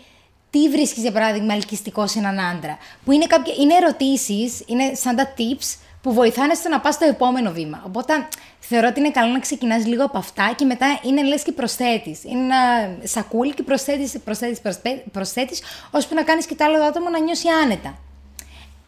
τι 0.50 0.68
βρίσκεις, 0.68 1.02
για 1.02 1.12
παράδειγμα, 1.12 1.54
ελκυστικό 1.54 2.06
σε 2.06 2.18
έναν 2.18 2.40
άντρα. 2.40 2.78
Που 3.04 3.12
είναι, 3.12 3.26
κάποια, 3.26 3.54
είναι 3.60 3.74
ερωτήσεις, 3.74 4.62
είναι 4.66 4.94
σαν 4.94 5.16
τα 5.16 5.34
tips 5.38 5.78
που 6.02 6.12
βοηθάνε 6.12 6.54
στο 6.54 6.68
να 6.68 6.80
πας 6.80 6.94
στο 6.94 7.04
επόμενο 7.04 7.52
βήμα. 7.52 7.82
Οπότε 7.86 8.12
θεωρώ 8.58 8.88
ότι 8.88 9.00
είναι 9.00 9.10
καλό 9.10 9.32
να 9.32 9.38
ξεκινάς 9.38 9.86
λίγο 9.86 10.04
από 10.04 10.18
αυτά 10.18 10.52
και 10.56 10.64
μετά 10.64 11.00
είναι 11.04 11.22
λες 11.22 11.42
και 11.42 11.52
προσθέτεις. 11.52 12.24
Είναι 12.24 12.40
ένα 12.40 12.96
σακούλι 13.02 13.54
και 13.54 13.62
προσθέτεις, 13.62 14.18
προσθέτεις, 14.24 14.60
προσθέτεις, 14.60 15.02
προσθέτεις 15.12 15.62
ώσπου 15.90 16.14
να 16.14 16.22
κάνεις 16.22 16.46
και 16.46 16.54
το 16.54 16.64
άλλο 16.64 16.82
άτομο 16.82 17.08
να 17.08 17.20
νιώσει 17.20 17.48
άνετα. 17.48 17.98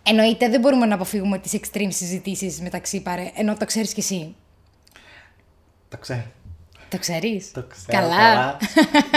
Εννοείται 0.02 0.48
δεν 0.48 0.60
μπορούμε 0.60 0.86
να 0.86 0.94
αποφύγουμε 0.94 1.38
τις 1.38 1.60
extreme 1.60 1.88
συζητήσεις 1.88 2.60
μεταξύ 2.60 3.02
παρέ, 3.02 3.30
ενώ 3.34 3.56
το 3.56 3.64
ξέρεις 3.64 3.92
κι 3.92 4.00
εσύ. 4.00 4.34
Το 5.88 5.96
ξέρω. 5.96 6.24
Το 6.88 6.98
ξέρεις; 6.98 7.50
Το 7.52 7.66
ξέρω 7.68 7.98
Καλά. 8.00 8.16
καλά. 8.16 8.56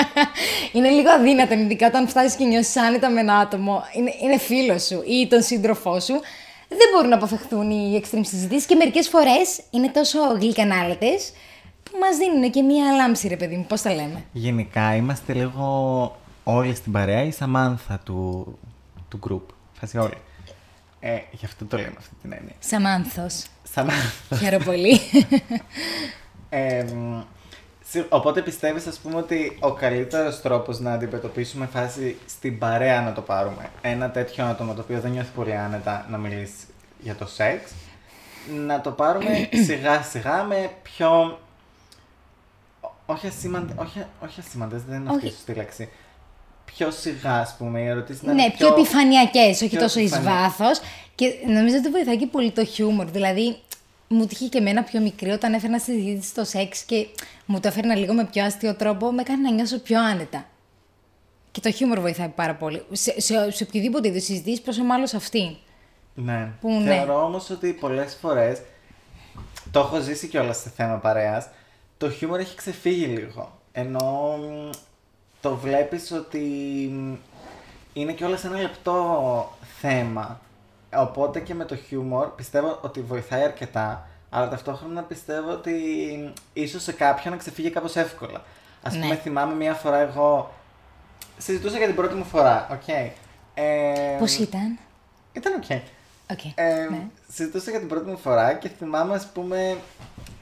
είναι 0.74 0.89
λίγο 0.89 1.10
αδύνατο, 1.10 1.54
ειδικά 1.54 1.88
όταν 1.88 2.08
φτάσεις 2.08 2.36
και 2.36 2.46
νιώσεις 2.46 2.77
άνετα 2.77 3.10
με 3.10 3.20
ένα 3.20 3.38
άτομο. 3.38 3.84
Είναι, 3.94 4.13
είναι 4.22 4.38
φίλος 4.38 4.86
σου 4.86 5.04
ή 5.08 5.27
τον 5.27 5.42
σύντροφό 5.42 6.00
σου. 6.00 6.13
Δεν 6.67 6.88
μπορούν 6.93 7.09
να 7.09 7.15
αποφευχθούν 7.15 7.69
οι 7.71 8.01
extreme 8.03 8.21
συζητήσεις 8.25 8.65
και 8.65 8.75
μερικές 8.75 9.09
φορές 9.09 9.62
είναι 9.71 9.89
τόσο 9.89 10.19
γλυκανάλετες 10.39 11.33
που 11.83 11.91
μας 12.00 12.17
δίνουν 12.17 12.51
και 12.51 12.62
μία 12.62 12.91
λάμψη, 12.91 13.27
ρε 13.27 13.36
παιδί 13.38 13.55
μου. 13.55 13.65
Πώς 13.65 13.81
τα 13.81 13.93
λέμε; 13.93 14.24
Γενικά 14.31 14.95
είμαστε 14.95 15.33
λίγο 15.33 16.17
όλοι 16.43 16.75
στην 16.75 16.91
παρέα 16.91 17.24
η 17.24 17.31
Σαμάνθα 17.31 18.00
του, 18.05 18.45
του 19.09 19.19
group. 19.29 19.53
Φάση 19.79 19.97
όλοι. 19.97 20.17
Ε, 21.00 21.17
γι' 21.31 21.45
αυτό 21.45 21.65
το 21.65 21.77
λέμε 21.77 21.93
αυτή 21.97 22.15
την 22.21 22.31
έννοια. 22.33 22.53
Σαμάνθος. 22.59 23.45
Σαμάνθα. 23.74 24.36
Χαίρομαι 24.38 24.63
πολύ. 24.65 25.00
Ε, 26.50 26.83
μ, 26.83 27.19
συ- 27.19 27.37
οπότε 28.10 28.41
πιστεύεις 28.41 28.88
ας 28.88 28.98
πούμε 28.98 29.15
ότι 29.17 29.58
ο 29.60 29.72
καλύτερος 29.74 30.41
τρόπος 30.41 30.79
να 30.79 30.91
αντιμετωπίσουμε 30.94 31.65
φάση 31.74 32.17
στην 32.25 32.58
παρέα 32.58 33.01
να 33.01 33.13
το 33.13 33.22
πάρουμε 33.22 33.70
ένα 33.82 34.10
τέτοιο 34.12 34.46
άτομο 34.46 34.74
το 34.74 34.82
οποίο 34.82 35.00
δεν 35.00 35.12
νιώθει 35.12 35.29
πολύ 35.36 35.56
άνετα 35.56 36.06
να 36.10 36.17
μιλήσει 36.17 36.65
για 37.00 37.15
το 37.15 37.27
σεξ 37.27 37.72
να 38.65 38.82
το 38.82 38.91
πάρουμε 38.91 39.50
σιγά 39.67 40.01
σιγά 40.01 40.44
με 40.44 40.70
πιο 40.84 41.39
Ό- 42.82 42.89
όχι 43.06 43.27
ασήμαντες, 43.27 43.75
όχι, 43.77 44.06
όχι 44.24 44.39
ασήμαντες, 44.39 44.84
δεν 44.84 45.00
είναι 45.00 45.10
αυτή 45.10 45.25
η 45.25 45.27
Όχι. 45.27 45.36
σωστή 45.36 45.53
λέξη. 45.53 45.89
Πιο 46.65 46.91
σιγά, 46.91 47.34
ας 47.39 47.56
πούμε, 47.58 47.79
οι 47.82 47.86
ερωτήσεις 47.86 48.22
να 48.22 48.34
ναι, 48.34 48.41
είναι 48.44 48.53
πιο, 48.58 48.67
επιφανειακές, 48.67 49.62
όχι 49.62 49.70
πιο 49.70 49.79
τόσο 49.79 50.00
εις 50.00 50.12
επιφανειακές. 50.12 50.58
βάθος. 50.58 50.79
Και 51.15 51.34
νομίζω 51.48 51.77
ότι 51.77 51.89
βοηθάει 51.89 52.17
και 52.17 52.27
πολύ 52.27 52.51
το 52.51 52.65
χιούμορ. 52.65 53.06
Δηλαδή, 53.06 53.58
μου 54.07 54.25
τύχε 54.25 54.47
και 54.47 54.57
εμένα 54.57 54.83
πιο 54.83 55.01
μικρή 55.01 55.29
όταν 55.29 55.53
έφερνα 55.53 55.77
στη 55.77 55.91
συζήτηση 55.91 56.29
στο 56.29 56.43
σεξ 56.43 56.83
και 56.83 57.07
μου 57.45 57.59
το 57.59 57.67
έφερνα 57.67 57.95
λίγο 57.95 58.13
με 58.13 58.25
πιο 58.25 58.43
αστείο 58.43 58.75
τρόπο, 58.75 59.11
με 59.11 59.21
έκανε 59.21 59.41
να 59.41 59.51
νιώσω 59.51 59.79
πιο 59.79 59.99
άνετα. 59.99 60.45
Και 61.51 61.59
το 61.59 61.71
χιούμορ 61.71 61.99
βοηθάει 61.99 62.27
πάρα 62.27 62.55
πολύ. 62.55 62.83
Σε, 62.91 63.21
σε, 63.21 63.51
σε 63.51 63.63
οποιοδήποτε 63.63 64.07
είδους 64.07 64.23
συζητήσεις, 64.23 64.61
πόσο 64.61 64.83
μάλλον 64.83 65.07
σε 65.07 65.15
αυτή. 65.15 65.57
Ναι. 66.13 66.51
Που 66.61 66.71
ναι. 66.71 66.95
Θεωρώ 66.95 67.23
όμως 67.23 67.49
ότι 67.49 67.73
πολλές 67.73 68.17
φορές, 68.21 68.61
το 69.71 69.79
έχω 69.79 69.99
ζήσει 69.99 70.27
κιόλας 70.27 70.57
σε 70.57 70.69
θέμα 70.69 70.95
παρέας, 70.95 71.49
το 71.97 72.09
χιούμορ 72.09 72.39
έχει 72.39 72.55
ξεφύγει 72.55 73.05
λίγο. 73.05 73.59
Ενώ 73.71 74.37
μ, 74.37 74.69
το 75.41 75.55
βλέπεις 75.55 76.11
ότι 76.11 76.39
μ, 76.93 77.13
είναι 77.93 78.13
κιόλας 78.13 78.43
ένα 78.43 78.61
λεπτό 78.61 79.57
θέμα. 79.79 80.41
Οπότε 80.96 81.39
και 81.39 81.53
με 81.53 81.65
το 81.65 81.75
χιούμορ 81.75 82.27
πιστεύω 82.36 82.77
ότι 82.82 83.01
βοηθάει 83.01 83.44
αρκετά, 83.44 84.08
αλλά 84.29 84.50
ταυτόχρονα 84.50 85.01
πιστεύω 85.01 85.51
ότι 85.51 85.72
μ, 86.25 86.34
ίσως 86.53 86.84
σε 86.84 86.91
κάποιον 86.91 87.34
να 87.34 87.39
ξεφύγει 87.39 87.70
κάπως 87.70 87.96
εύκολα. 87.96 88.41
Ας 88.84 88.94
Ναι. 88.94 89.01
πούμε 89.01 89.15
θυμάμαι 89.15 89.53
μία 89.53 89.74
φορά 89.74 89.98
εγώ, 89.98 90.53
συζητούσα 91.38 91.77
για 91.77 91.86
την 91.88 91.96
πρώτη 91.96 92.13
μου 92.15 92.24
φορά, 92.24 92.67
οκ. 92.72 92.88
Ε, 93.53 94.15
Πώς 94.20 94.36
ήταν; 94.38 94.77
Ήταν 95.34 95.53
OK. 95.53 95.63
OK. 96.31 96.46
Ε, 96.56 96.88
ναι. 96.89 97.08
Συζητούσα 97.32 97.70
για 97.72 97.79
την 97.79 97.88
πρώτη 97.88 98.10
μου 98.10 98.17
φορά 98.17 98.53
και 98.53 98.70
θυμάμαι, 98.70 99.13
ας 99.15 99.25
πούμε, 99.34 99.77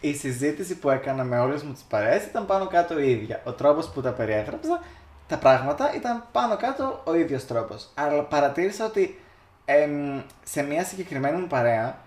η 0.02 0.14
συζήτηση 0.14 0.76
που 0.76 0.90
έκανα 0.90 1.24
με 1.24 1.40
όλες 1.40 1.64
μου 1.64 1.74
τις 1.74 1.82
παρέες 1.90 2.24
ήταν 2.24 2.46
πάνω 2.46 2.68
κάτω 2.68 3.00
η 3.00 3.12
ίδια. 3.12 3.42
Ο 3.46 3.52
τρόπος 3.52 3.90
που 3.90 4.02
τα 4.02 4.12
περιέγραψα, 4.12 4.84
τα 5.28 5.38
πράγματα 5.38 5.96
ήταν 5.96 6.24
πάνω 6.32 6.58
κάτω 6.58 7.02
ο 7.06 7.16
ίδιος 7.16 7.46
τρόπος. 7.46 7.90
Αλλά 7.94 8.22
παρατήρησα 8.24 8.86
ότι 8.86 9.20
εμ, 9.66 10.22
σε 10.44 10.62
μια 10.64 10.84
συγκεκριμένη 10.84 11.38
μου 11.38 11.48
παρέα 11.48 11.98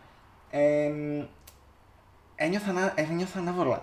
εμ, 0.50 1.22
ένιωθα, 2.36 2.70
ανα- 2.70 2.92
ένιωθαν 2.94 3.38
άβολα. 3.38 3.82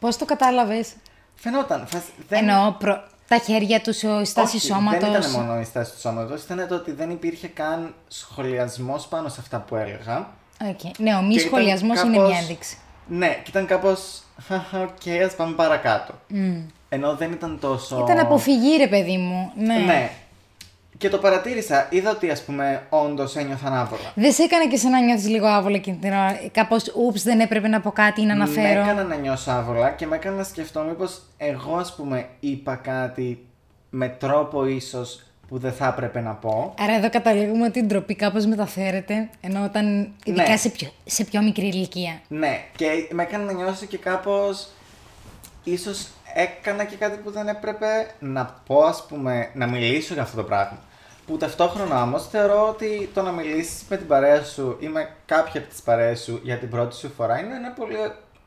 Πώς 0.00 0.16
το 0.16 0.24
κατάλαβες; 0.24 0.92
Φαινόταν. 1.34 1.86
φας- 1.86 2.10
δεν- 2.28 2.48
Εννοώ 2.48 2.72
προ... 2.72 3.02
τα 3.28 3.38
χέρια 3.38 3.80
τους, 3.80 4.02
η 4.02 4.24
στάση 4.24 4.56
Όχι, 4.56 4.66
σώματος. 4.66 5.00
Δεν 5.10 5.20
ήταν 5.20 5.30
μόνο 5.30 5.60
η 5.60 5.64
στάση 5.64 5.92
του 5.92 5.98
σώματος, 6.00 6.42
ήταν 6.42 6.68
το 6.68 6.74
ότι 6.74 6.92
δεν 6.92 7.10
υπήρχε 7.10 7.48
καν 7.48 7.94
σχολιασμός 8.08 9.06
πάνω 9.06 9.28
σε 9.28 9.36
αυτά 9.40 9.58
που 9.60 9.76
έλεγα. 9.76 10.28
Ναι, 10.98 11.14
ο 11.16 11.22
μη 11.22 11.34
Και 11.34 11.40
ήταν 11.40 11.46
σχολιασμός 11.50 12.02
είναι 12.02 12.16
κάπως- 12.16 12.30
μια 12.30 12.38
ένδειξη. 12.40 12.78
Ναι, 13.06 13.28
και 13.42 13.50
ήταν 13.50 13.66
κάπως. 13.66 14.22
Οκ, 14.82 15.22
ας 15.26 15.34
πάμε 15.36 15.54
παρακάτω. 15.54 16.14
Ενώ 16.88 17.14
δεν 17.16 17.32
ήταν 17.32 17.58
τόσο. 17.60 17.98
Ήταν 18.04 18.18
αποφυγή, 18.18 18.76
ρε 18.76 18.88
παιδί 18.88 19.16
μου. 19.16 19.52
Ναι. 19.56 19.74
Ναι. 19.78 20.10
Και 20.98 21.08
το 21.08 21.18
παρατήρησα. 21.18 21.86
Είδα 21.90 22.10
ότι, 22.10 22.30
ας 22.30 22.42
πούμε, 22.44 22.86
όντως 22.88 23.36
ένιωθα 23.36 23.66
ανάβολα. 23.66 24.12
Δεν 24.14 24.32
σε 24.32 24.42
έκανε 24.42 24.66
και 24.66 24.76
σε 24.76 24.88
να 24.88 25.00
νιώθεις 25.00 25.28
λίγο 25.28 25.46
άβολα 25.46 25.76
εκείνη 25.76 25.96
την 25.96 26.10
ώρα. 26.12 26.40
Κάπως, 26.52 26.92
ούψ, 26.96 27.22
δεν 27.22 27.40
έπρεπε 27.40 27.68
να 27.68 27.80
πω 27.80 27.90
κάτι 27.90 28.20
ή 28.20 28.24
να 28.24 28.34
Με 28.36 28.42
αναφέρω. 28.42 28.80
έκανα 28.80 29.02
να 29.04 29.14
νιώσω 29.14 29.50
άβολα 29.50 29.90
και 29.90 30.06
με 30.06 30.16
έκανα 30.16 30.36
να 30.36 30.42
σκεφτώ 30.42 30.82
μήπως 30.82 31.20
εγώ, 31.36 31.76
ας 31.76 31.94
πούμε, 31.94 32.28
είπα 32.40 32.74
κάτι 32.74 33.44
με 33.90 34.08
τρόπο 34.08 34.66
ίσως 34.66 35.22
που 35.48 35.58
δεν 35.58 35.72
θα 35.72 35.86
έπρεπε 35.86 36.20
να 36.20 36.32
πω. 36.32 36.74
Άρα 36.80 36.92
εδώ 36.92 37.10
καταλήγουμε 37.10 37.66
ότι 37.66 37.78
η 37.78 37.82
ντροπή 37.82 38.14
κάπως 38.14 38.46
μεταφέρεται, 38.46 39.28
ενώ 39.40 39.64
όταν, 39.64 40.12
ειδικά 40.24 40.50
Ναι. 40.50 40.56
σε, 40.56 40.68
πιο, 40.68 40.88
σε 41.04 41.24
πιο 41.24 41.42
μικρή 41.42 41.66
ηλικία. 41.66 42.20
Ναι, 42.28 42.60
και 42.76 42.86
με 43.12 43.22
έκανε 43.22 43.44
να 43.44 43.52
νιώσω 43.52 43.86
και 43.86 43.98
κάπως... 43.98 44.68
Ίσως 45.64 46.06
έκανα 46.42 46.84
και 46.84 46.96
κάτι 46.96 47.16
που 47.16 47.30
δεν 47.30 47.48
έπρεπε 47.48 47.86
να 48.18 48.54
πω, 48.66 48.80
ας 48.82 49.06
πούμε, 49.08 49.50
να 49.54 49.66
μιλήσω 49.66 50.14
για 50.14 50.22
αυτό 50.22 50.36
το 50.36 50.42
πράγμα. 50.42 50.78
Που 51.26 51.36
ταυτόχρονα 51.36 52.02
όμως 52.02 52.28
θεωρώ 52.28 52.68
ότι 52.68 53.10
το 53.14 53.22
να 53.22 53.30
μιλήσεις 53.30 53.84
με 53.88 53.96
την 53.96 54.06
παρέα 54.06 54.42
σου 54.42 54.76
ή 54.80 54.86
με 54.86 55.08
κάποια 55.26 55.60
από 55.60 55.68
τις 55.70 55.82
παρέες 55.82 56.20
σου 56.22 56.40
για 56.42 56.56
την 56.56 56.68
πρώτη 56.70 56.96
σου 56.96 57.12
φορά 57.16 57.38
είναι 57.38 57.54
ένα 57.54 57.70
πολύ 57.70 57.96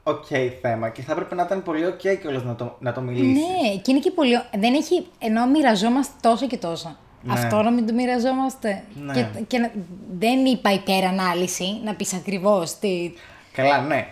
οκ 0.04 0.26
θέμα 0.62 0.90
και 0.90 1.02
θα 1.02 1.12
έπρεπε 1.12 1.36
να 1.36 1.44
ήταν 1.44 1.64
πολύ 1.64 1.86
οκ 1.86 2.00
κιόλας 2.22 2.44
να 2.44 2.56
το, 2.56 2.76
να 2.80 2.94
το 2.94 3.02
μιλήσεις. 3.02 3.44
Ναι, 3.44 3.76
και 3.82 3.92
είναι 3.92 4.00
και 4.00 4.12
πολύ. 4.12 4.42
Δεν 4.60 4.74
έχει. 4.74 5.08
ενώ 5.20 5.46
μοιραζόμαστε 5.48 6.14
τόσο 6.22 6.48
και 6.48 6.58
τόσο. 6.58 6.96
Ναι. 7.22 7.34
Αυτό 7.34 7.62
να 7.62 7.72
μην 7.72 7.88
το 7.88 7.94
μοιραζόμαστε. 7.94 8.84
Ναι. 8.94 9.14
Και, 9.14 9.26
και 9.48 9.58
να- 9.58 9.72
δεν 10.20 10.46
είπα 10.46 10.72
υπερανάλυση, 10.74 11.82
να 11.84 11.94
πεις 11.96 12.14
ακριβώς 12.14 12.80
τι. 12.80 13.12
Καλά, 13.54 13.82
ναι. 13.82 14.08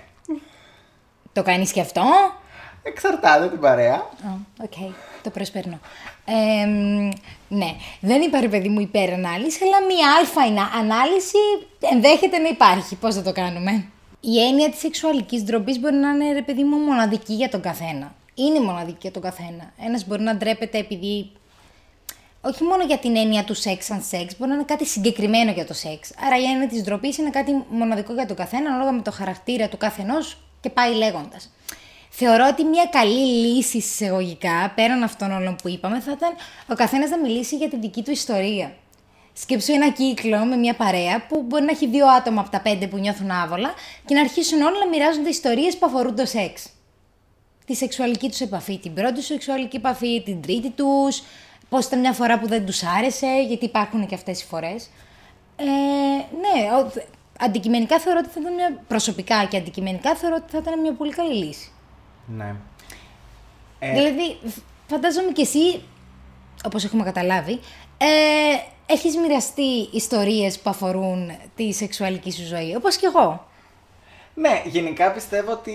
Το 1.34 1.44
κάνεις 1.44 1.72
και 1.72 1.82
αυτό; 1.82 2.02
Εξαρτάται 2.84 3.50
την 3.50 3.60
παρέα. 3.60 3.96
Α, 3.96 4.30
Οκ, 4.62 4.94
το 5.24 5.30
προσπερνώ. 5.30 5.80
Ε, 6.26 6.66
μ, 6.66 7.10
ναι, 7.48 7.76
δεν 8.00 8.22
είπα 8.22 8.40
ρε 8.40 8.48
παιδί 8.48 8.70
μου 8.70 8.80
υπερανάλυση, 8.80 9.60
αλλά 9.64 9.86
μία 9.86 10.16
άλφα 10.20 10.46
είναι 10.46 10.62
ανάλυση 10.80 11.38
ενδέχεται 11.80 12.38
να 12.38 12.48
υπάρχει. 12.48 12.96
Πώς 12.96 13.16
θα 13.16 13.22
το 13.22 13.32
κάνουμε; 13.32 13.86
Η 14.20 14.40
έννοια 14.48 14.70
της 14.70 14.80
σεξουαλικής 14.80 15.44
ντροπής 15.44 15.80
μπορεί 15.80 15.96
να 15.96 16.10
είναι 16.10 16.34
ρε 16.34 16.42
παιδί 16.42 16.64
μου 16.64 16.78
μοναδική 16.78 17.34
για 17.34 17.50
τον 17.50 17.62
καθένα. 17.62 18.16
Είναι 18.34 18.60
μοναδική 18.60 18.98
για 19.02 19.12
τον 19.12 19.22
καθένα. 19.22 19.74
Ένας 19.86 20.06
μπορεί 20.06 20.22
να 20.22 20.36
ντρέπεται 20.36 20.78
επειδή 20.78 21.32
όχι 22.42 22.64
μόνο 22.64 22.84
για 22.84 22.98
την 22.98 23.16
έννοια 23.16 23.44
του 23.44 23.54
σεξ 23.54 23.86
σαν 23.86 24.02
σεξ, 24.02 24.38
μπορεί 24.38 24.50
να 24.50 24.56
είναι 24.56 24.66
κάτι 24.66 24.86
συγκεκριμένο 24.86 25.52
για 25.52 25.66
το 25.66 25.74
σεξ. 25.74 26.12
Άρα 26.26 26.38
η 26.38 26.44
έννοια 26.44 26.68
της 26.68 26.84
ντροπής 26.84 27.18
είναι 27.18 27.30
κάτι 27.30 27.64
μοναδικό 27.70 28.14
για 28.14 28.26
τον 28.26 28.36
καθένα, 28.36 28.70
ανάλογα 28.70 28.92
με 28.92 29.02
το 29.02 29.12
χαρακτήρα 29.12 29.70
του 29.70 29.78
καθενός 29.78 30.38
και 30.62 30.70
πάει 30.70 30.94
λέγοντας. 30.94 31.50
Θεωρώ 32.22 32.48
ότι 32.52 32.64
μια 32.64 32.86
καλή 32.86 33.46
λύση 33.46 33.78
εισαγωγικά, 33.78 34.72
πέραν 34.76 35.04
αυτών 35.04 35.32
όλων 35.32 35.56
που 35.56 35.70
είπαμε, 35.70 36.00
θα 36.00 36.12
ήταν 36.12 36.30
ο 36.68 36.76
καθένας 36.76 37.10
να 37.10 37.18
μιλήσει 37.18 37.56
για 37.56 37.70
την 37.70 37.82
δική 37.82 38.04
του 38.04 38.12
ιστορία. 38.12 38.74
Σκέψου 39.34 39.72
ένα 39.72 39.90
κύκλο 39.90 40.38
με 40.46 40.56
μια 40.56 40.76
παρέα 40.76 41.26
που 41.28 41.42
μπορεί 41.42 41.64
να 41.64 41.72
έχει 41.72 41.88
δύο 41.88 42.08
άτομα 42.08 42.42
από 42.42 42.50
τα 42.50 42.62
πέντε 42.62 42.88
που 42.88 42.98
νιώθουν 42.98 43.32
άβολα 43.32 43.74
και 44.06 44.14
να 44.14 44.22
αρχίσουν 44.22 44.62
όλοι 44.62 44.80
να 44.80 44.88
μοιράζονται 44.88 45.30
ιστορίες 45.30 45.78
που 45.78 45.86
αφορούν 45.86 46.16
το 46.16 46.26
σεξ. 46.26 46.70
Τη 47.66 47.76
σεξουαλική 47.76 48.30
τους 48.30 48.40
επαφή, 48.40 48.78
την 48.78 48.94
πρώτη 48.94 49.22
σεξουαλική 49.22 49.76
επαφή, 49.76 50.22
την 50.24 50.42
τρίτη 50.42 50.70
τους, 50.70 51.24
πώς 51.70 51.86
ήταν 51.86 52.00
μια 52.00 52.14
φορά 52.14 52.40
που 52.40 52.48
δεν 52.48 52.66
τους 52.66 52.84
άρεσε, 52.84 53.44
γιατί 53.48 53.66
υπάρχουν 53.66 54.06
και 54.06 54.16
αυτές 54.16 54.42
οι 54.42 54.46
φορές. 54.46 54.90
Ε, 55.56 55.64
ναι, 56.42 56.70
αντικειμενικά 57.40 58.00
θεωρώ 58.00 58.20
ότι 58.24 58.30
θα 58.30 58.40
ήταν 58.42 58.54
μια. 58.54 58.84
προσωπικά 58.88 59.46
και 59.46 59.58
αντικειμενικά 59.58 60.16
θεωρώ 60.16 60.36
ότι 60.36 60.52
θα 60.52 60.58
ήταν 60.58 60.80
μια 60.80 60.94
πολύ 60.94 61.12
καλή 61.12 61.34
λύση. 61.34 61.72
Ναι. 62.36 62.56
Ε... 63.80 63.92
Δηλαδή, 63.92 64.38
φαντάζομαι 64.88 65.32
κι 65.32 65.42
εσύ, 65.42 65.84
όπως 66.66 66.84
έχουμε 66.84 67.04
καταλάβει, 67.04 67.60
ε, 67.98 68.08
έχεις 68.86 69.18
μοιραστεί 69.18 69.90
ιστορίες 69.92 70.60
που 70.60 70.70
αφορούν 70.70 71.32
τη 71.56 71.74
σεξουαλική 71.74 72.32
σου 72.32 72.46
ζωή, 72.46 72.76
όπως 72.76 72.96
κι 72.96 73.06
εγώ. 73.06 73.48
Ναι, 74.34 74.62
γενικά 74.66 75.12
πιστεύω 75.12 75.52
ότι 75.52 75.74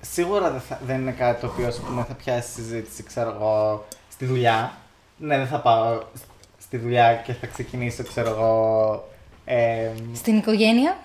σίγουρα 0.00 0.50
δεν, 0.50 0.60
θα, 0.60 0.80
δεν 0.86 1.00
είναι 1.00 1.12
κάτι 1.12 1.40
το 1.40 1.46
οποίο 1.46 1.72
πούμε, 1.86 2.04
θα 2.08 2.14
πιάσει 2.14 2.50
συζήτηση, 2.50 3.02
ξέρω 3.02 3.30
εγώ, 3.30 3.86
στη 4.10 4.24
δουλειά. 4.24 4.76
Ναι, 5.18 5.36
δεν 5.36 5.46
θα 5.46 5.60
πάω 5.60 6.02
στη 6.58 6.76
δουλειά 6.76 7.14
και 7.14 7.32
θα 7.32 7.46
ξεκινήσω, 7.46 8.04
ξέρω 8.04 8.28
εγώ... 8.28 9.08
Ε, 9.44 9.90
στην 10.14 10.36
οικογένεια. 10.36 10.96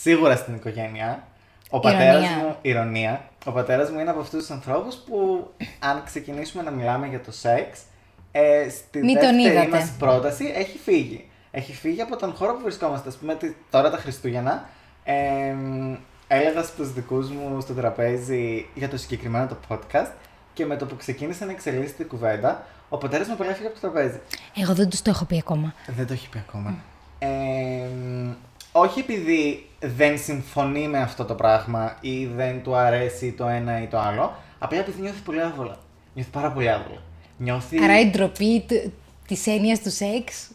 Σίγουρα 0.00 0.36
στην 0.36 0.54
οικογένεια. 0.54 1.26
Ο 1.74 1.80
πατέρας 1.80 2.28
μου, 2.28 2.56
ηρωνία, 2.62 3.24
ο 3.44 3.50
πατέρας 3.50 3.90
μου 3.90 3.98
είναι 3.98 4.10
από 4.10 4.20
αυτούς 4.20 4.40
τους 4.40 4.50
ανθρώπους 4.50 4.94
που 4.94 5.48
αν 5.78 6.02
ξεκινήσουμε 6.04 6.62
να 6.62 6.70
μιλάμε 6.70 7.06
για 7.06 7.20
το 7.20 7.32
σεξ, 7.32 7.80
ε, 8.32 8.68
στη 8.68 8.98
Μη 8.98 9.12
δεύτερη 9.12 9.68
μας 9.68 9.92
πρόταση 9.98 10.52
έχει 10.56 10.78
φύγει. 10.78 11.28
Έχει 11.50 11.72
φύγει 11.72 12.00
από 12.00 12.16
τον 12.16 12.34
χώρο 12.34 12.54
που 12.54 12.62
βρισκόμαστε. 12.62 13.08
Α 13.08 13.12
πούμε 13.20 13.36
τώρα 13.70 13.90
τα 13.90 13.96
Χριστούγεννα, 13.96 14.68
ε, 15.04 15.54
έλεγα 16.28 16.62
στους 16.62 16.92
δικούς 16.92 17.30
μου 17.30 17.60
στο 17.60 17.72
τραπέζι 17.72 18.66
για 18.74 18.88
το 18.88 18.96
συγκεκριμένο 18.96 19.46
το 19.46 19.56
podcast 19.68 20.10
και 20.54 20.66
με 20.66 20.76
το 20.76 20.86
που 20.86 20.96
ξεκίνησε 20.96 21.44
να 21.44 21.50
εξελίσσεται 21.50 22.02
η 22.02 22.06
κουβέντα, 22.06 22.66
ο 22.88 22.96
πατέρας 22.96 23.26
μου 23.26 23.32
απελάφθηκε 23.32 23.66
από 23.66 23.80
το 23.80 23.90
τραπέζι. 23.90 24.20
Εγώ 24.56 24.74
δεν 24.74 24.88
τους 24.88 25.02
το 25.02 25.10
έχω 25.10 25.24
πει 25.24 25.38
ακόμα. 25.38 25.74
Δεν 25.86 26.06
το 26.06 26.12
έχει 26.12 26.28
πει 26.28 26.38
ακόμα. 26.48 26.74
Mm. 26.74 26.82
Ε, 27.18 27.86
όχι 28.72 29.00
επειδή 29.00 29.66
δεν 29.82 30.18
συμφωνεί 30.18 30.88
με 30.88 30.98
αυτό 30.98 31.24
το 31.24 31.34
πράγμα 31.34 31.96
ή 32.00 32.26
δεν 32.26 32.62
του 32.62 32.74
αρέσει 32.74 33.32
το 33.32 33.46
ένα 33.46 33.82
ή 33.82 33.86
το 33.86 33.98
άλλο, 33.98 34.36
απλά 34.58 34.78
επειδή 34.78 35.00
νιώθει 35.00 35.20
πολύ 35.20 35.42
άβολα. 35.42 35.78
Νιώθει 36.14 36.30
πάρα 36.30 36.52
πολύ 36.52 36.70
άβολα. 36.70 37.02
Νιώθει... 37.36 37.82
Άρα 37.84 38.00
η 38.00 38.10
ντροπή 38.10 38.64
της 39.26 39.46
έννοιας 39.46 39.80
του 39.80 39.90
σεξ 39.90 40.50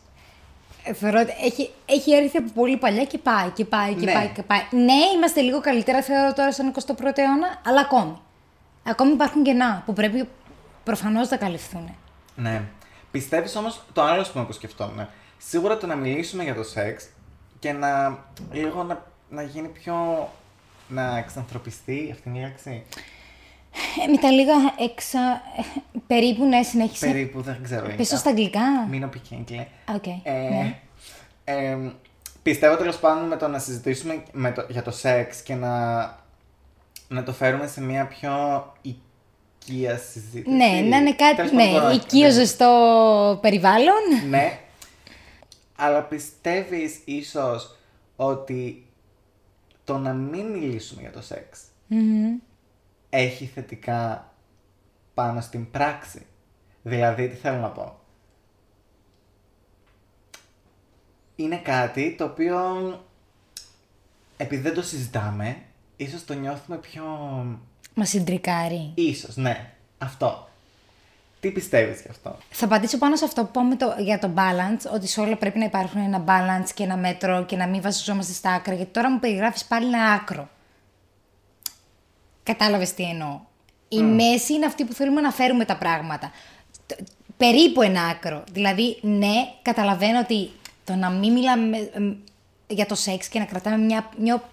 ε, 0.84 0.94
θεωρώ 0.94 1.20
ότι 1.20 1.32
έχει, 1.46 1.70
έχει 1.86 2.12
έρθει 2.12 2.38
από 2.38 2.52
πολύ 2.54 2.78
παλιά 2.78 3.04
και 3.04 3.18
πάει 3.18 3.50
και 3.50 3.66
πάει 3.66 3.94
και 3.94 4.06
ναι. 4.06 4.14
πάει 4.14 4.28
και 4.28 4.44
πάει. 4.44 4.62
Ναι, 4.72 4.94
είμαστε 5.16 5.42
λίγο 5.42 5.62
καλύτερα 5.62 6.02
θεωρώ 6.02 6.34
τώρα 6.34 6.52
στον 6.52 6.72
21ο 6.74 7.18
αιώνα, 7.18 7.62
αλλά 7.66 7.80
ακόμη. 7.80 8.18
Ακόμη 8.84 9.12
υπάρχουν 9.12 9.44
κενά 9.44 9.84
που 9.86 9.94
πρέπει 9.94 10.28
προφανώς 10.84 11.30
να 11.30 11.38
καλυφθούν. 11.38 11.96
Ναι. 12.36 12.62
Πιστεύεις 13.12 13.56
όμως 13.56 13.82
το 13.94 14.02
άλλο 14.02 14.26
που 14.34 14.52
σκεφτόμουν. 14.52 15.08
Σίγουρα 15.38 15.78
το 15.78 15.88
να 15.88 15.96
μιλήσουμε 15.96 16.44
για 16.44 16.56
το 16.56 16.64
σεξ 16.64 17.08
και 17.60 17.72
να 17.72 18.20
λίγο 18.52 18.84
να, 18.84 19.06
να 19.30 19.42
γίνει 19.42 19.68
πιο. 19.68 20.30
να 20.88 21.18
εξανθρωπιστεί 21.18 22.10
αυτή 22.12 22.30
η 22.30 22.40
λέξη; 22.40 22.84
Ε, 24.04 24.12
με 24.12 24.18
τα 24.18 24.32
λίγα 24.32 24.54
έξα. 24.80 25.42
περίπου, 26.08 26.46
ναι, 26.46 26.64
συνέχισε. 26.64 27.06
Περίπου, 27.06 27.42
δεν 27.42 27.60
ξέρω. 27.64 27.88
Πίσω 27.98 28.18
στα 28.18 28.30
αγγλικά. 28.30 28.86
Μείνω 28.90 29.08
πικέγκλε. 29.08 29.68
Okay, 29.98 30.20
ε, 30.24 30.32
ναι. 30.32 30.80
ε, 31.44 31.78
πιστεύω 32.44 32.76
τέλος 32.76 32.98
πάντων 33.00 33.28
με 33.28 33.38
το 33.38 33.48
να 33.48 33.60
συζητήσουμε 33.60 34.24
με 34.32 34.52
το, 34.52 34.66
για 34.70 34.82
το 34.84 34.92
σεξ 34.92 35.42
και 35.42 35.56
να, 35.56 35.98
να 37.08 37.24
το 37.24 37.34
φέρουμε 37.34 37.68
σε 37.68 37.82
μια 37.82 38.08
πιο 38.08 38.34
οικία 38.82 39.98
συζήτηση. 39.98 40.56
Ναι, 40.56 40.88
να 40.90 40.98
είναι 40.98 41.14
κάτι. 41.14 41.56
Ναι, 41.56 41.64
οικείο 41.94 42.32
ζεστό 42.32 43.40
περιβάλλον. 43.42 44.30
Ναι, 44.30 44.60
αλλά 45.76 46.02
πιστεύεις 46.02 47.00
ίσως 47.06 47.76
ότι 48.16 48.87
το 49.88 49.98
να 49.98 50.14
μην 50.14 50.46
μιλήσουμε 50.46 51.02
για 51.02 51.12
το 51.12 51.22
σεξ 51.22 51.60
έχει 53.10 53.46
θετικά 53.46 54.34
πάνω 55.14 55.42
στην 55.42 55.72
πράξη. 55.72 56.26
Δηλαδή, 56.84 57.30
τι 57.30 57.36
θέλω 57.36 57.58
να 57.58 57.70
πω. 57.70 58.00
Είναι 61.36 61.58
κάτι 61.58 62.16
το 62.18 62.24
οποίο, 62.24 62.58
επειδή 64.38 64.62
δεν 64.62 64.74
το 64.74 64.82
συζητάμε, 64.82 65.62
ίσως 65.98 66.26
το 66.26 66.34
νιώθουμε 66.34 66.78
πιο... 66.78 67.04
Μας 67.94 68.10
συντρικάρει. 68.10 68.92
Ίσως, 68.96 69.36
ναι. 69.36 69.74
Αυτό. 69.98 70.47
Τι 71.40 71.52
πιστεύεις 71.52 72.02
γι' 72.02 72.08
αυτό; 72.10 72.38
Θα 72.50 72.66
απαντήσω 72.66 72.98
πάνω 72.98 73.16
σε 73.16 73.26
αυτό 73.26 73.42
που 73.44 73.50
είπαμε 73.50 73.76
το, 73.76 73.96
για 74.00 74.20
το 74.20 74.32
balance, 74.36 74.94
ότι 74.94 75.08
σε 75.08 75.20
όλα 75.22 75.36
πρέπει 75.36 75.60
να 75.60 75.66
υπάρχουν 75.66 76.02
ένα 76.02 76.24
balance 76.28 76.70
και 76.74 76.84
ένα 76.84 76.98
μέτρο 76.98 77.46
και 77.46 77.56
να 77.56 77.68
μην 77.68 77.82
βασιζόμαστε 77.82 78.34
στα 78.34 78.52
άκρα. 78.52 78.74
Γιατί 78.74 78.92
τώρα 78.92 79.12
μου 79.12 79.20
περιγράφεις 79.20 79.66
πάλι 79.66 79.86
ένα 79.86 80.12
άκρο. 80.12 80.50
Κατάλαβες 82.44 82.94
τι 82.94 83.04
εννοώ. 83.04 83.40
Η 83.88 84.02
μέση 84.02 84.54
είναι 84.54 84.66
αυτή 84.66 84.86
που 84.86 84.94
θέλουμε 84.94 85.22
να 85.22 85.32
φέρουμε 85.32 85.66
τα 85.66 85.78
πράγματα. 85.78 86.32
Περίπου 87.38 87.82
ένα 87.82 88.02
άκρο. 88.02 88.44
Δηλαδή, 88.52 88.98
ναι, 89.02 89.34
καταλαβαίνω 89.62 90.20
ότι 90.20 90.52
το 90.84 90.96
να 90.96 91.10
μην 91.10 91.34
μιλάμε 91.34 91.90
για 92.68 92.86
το 92.86 92.96
σεξ 92.96 93.28
και 93.28 93.40
να 93.40 93.46
κρατάμε 93.46 93.78
μια, 93.78 94.10
μια 94.18 94.44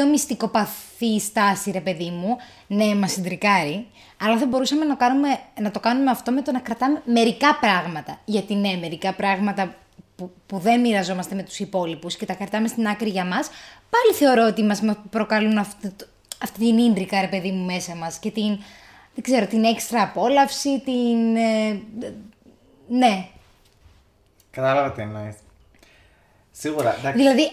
πιο 0.00 0.08
μυστικοπαθή 0.08 1.20
στάση, 1.20 1.70
ρε 1.70 1.80
παιδί 1.80 2.10
μου, 2.10 2.36
ναι, 2.66 2.94
μας 2.94 3.12
συντρικάρει. 3.12 3.86
Αλλά 4.20 4.36
δεν 4.36 4.48
μπορούσαμε 4.48 4.84
να, 4.84 4.94
κάνουμε, 4.94 5.28
να 5.60 5.70
το 5.70 5.80
κάνουμε 5.80 6.10
αυτό 6.10 6.32
με 6.32 6.42
το 6.42 6.52
να 6.52 6.60
κρατάμε 6.60 7.02
μερικά 7.04 7.58
πράγματα. 7.60 8.18
Γιατί 8.24 8.54
ναι, 8.54 8.76
μερικά 8.80 9.14
πράγματα 9.14 9.74
που, 10.16 10.30
που 10.46 10.58
δεν 10.58 10.80
μοιραζόμαστε 10.80 11.34
με 11.34 11.42
τους 11.42 11.58
υπόλοιπους 11.58 12.16
και 12.16 12.26
τα 12.26 12.34
κρατάμε 12.34 12.68
στην 12.68 12.86
άκρη 12.86 13.08
για 13.08 13.24
μας, 13.24 13.50
πάλι 13.90 14.14
θεωρώ 14.14 14.46
ότι 14.46 14.62
μας 14.62 14.82
προκαλούν 15.10 15.58
αυτή, 15.58 15.92
αυτή 16.42 16.58
την 16.58 16.78
ίντρικα, 16.78 17.20
ρε 17.20 17.28
παιδί 17.28 17.50
μου, 17.50 17.64
μέσα 17.64 17.94
μας 17.94 18.18
και 18.18 18.30
την, 18.30 18.58
δεν 19.14 19.22
ξέρω, 19.22 19.46
την 19.46 19.64
έξτρα 19.64 20.02
απόλαυση, 20.02 20.80
την. 20.84 21.36
Ε, 21.36 21.80
ναι. 22.88 23.28
Κατάλαβα 24.50 24.92
τι 24.92 25.02
εννοείς. 25.02 25.34
Σίγουρα. 26.50 26.96
Εντάξει. 26.98 27.18
Δηλαδή, 27.18 27.50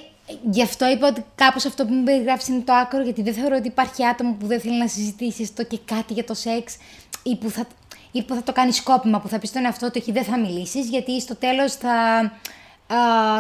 Γι' 0.50 0.64
αυτό 0.64 0.90
είπα 0.90 1.08
ότι 1.08 1.26
κάπως 1.36 1.66
αυτό 1.66 1.86
που 1.86 1.94
μου 1.94 2.04
περιγράφεις 2.04 2.48
είναι 2.48 2.62
το 2.62 2.74
άκρο, 2.74 3.02
γιατί 3.02 3.22
δεν 3.22 3.34
θεωρώ 3.34 3.56
ότι 3.56 3.68
υπάρχει 3.68 4.06
άτομο 4.06 4.36
που 4.40 4.48
δεν 4.48 4.60
θέλει 4.60 4.78
να 4.78 4.88
συζητήσεις 4.88 5.50
αυτό 5.50 5.64
και 5.64 5.80
κάτι 5.86 6.14
για 6.14 6.24
το 6.24 6.34
σεξ 6.34 6.78
ή 7.24 7.36
που 7.36 7.50
θα, 7.50 7.68
ή 8.12 8.24
που 8.24 8.34
θα 8.34 8.44
το 8.44 8.54
κάνει 8.54 8.72
σκόπιμα, 8.72 9.20
που 9.20 9.28
θα 9.28 9.40
πει 9.40 9.48
στον 9.48 9.66
εαυτό 9.66 9.92
του 9.92 10.00
ότι 10.02 10.12
δεν 10.12 10.24
θα 10.24 10.40
μιλήσεις, 10.40 10.90
γιατί 10.90 11.22
στο 11.22 11.36
τέλος 11.36 11.74
θα, 11.74 12.32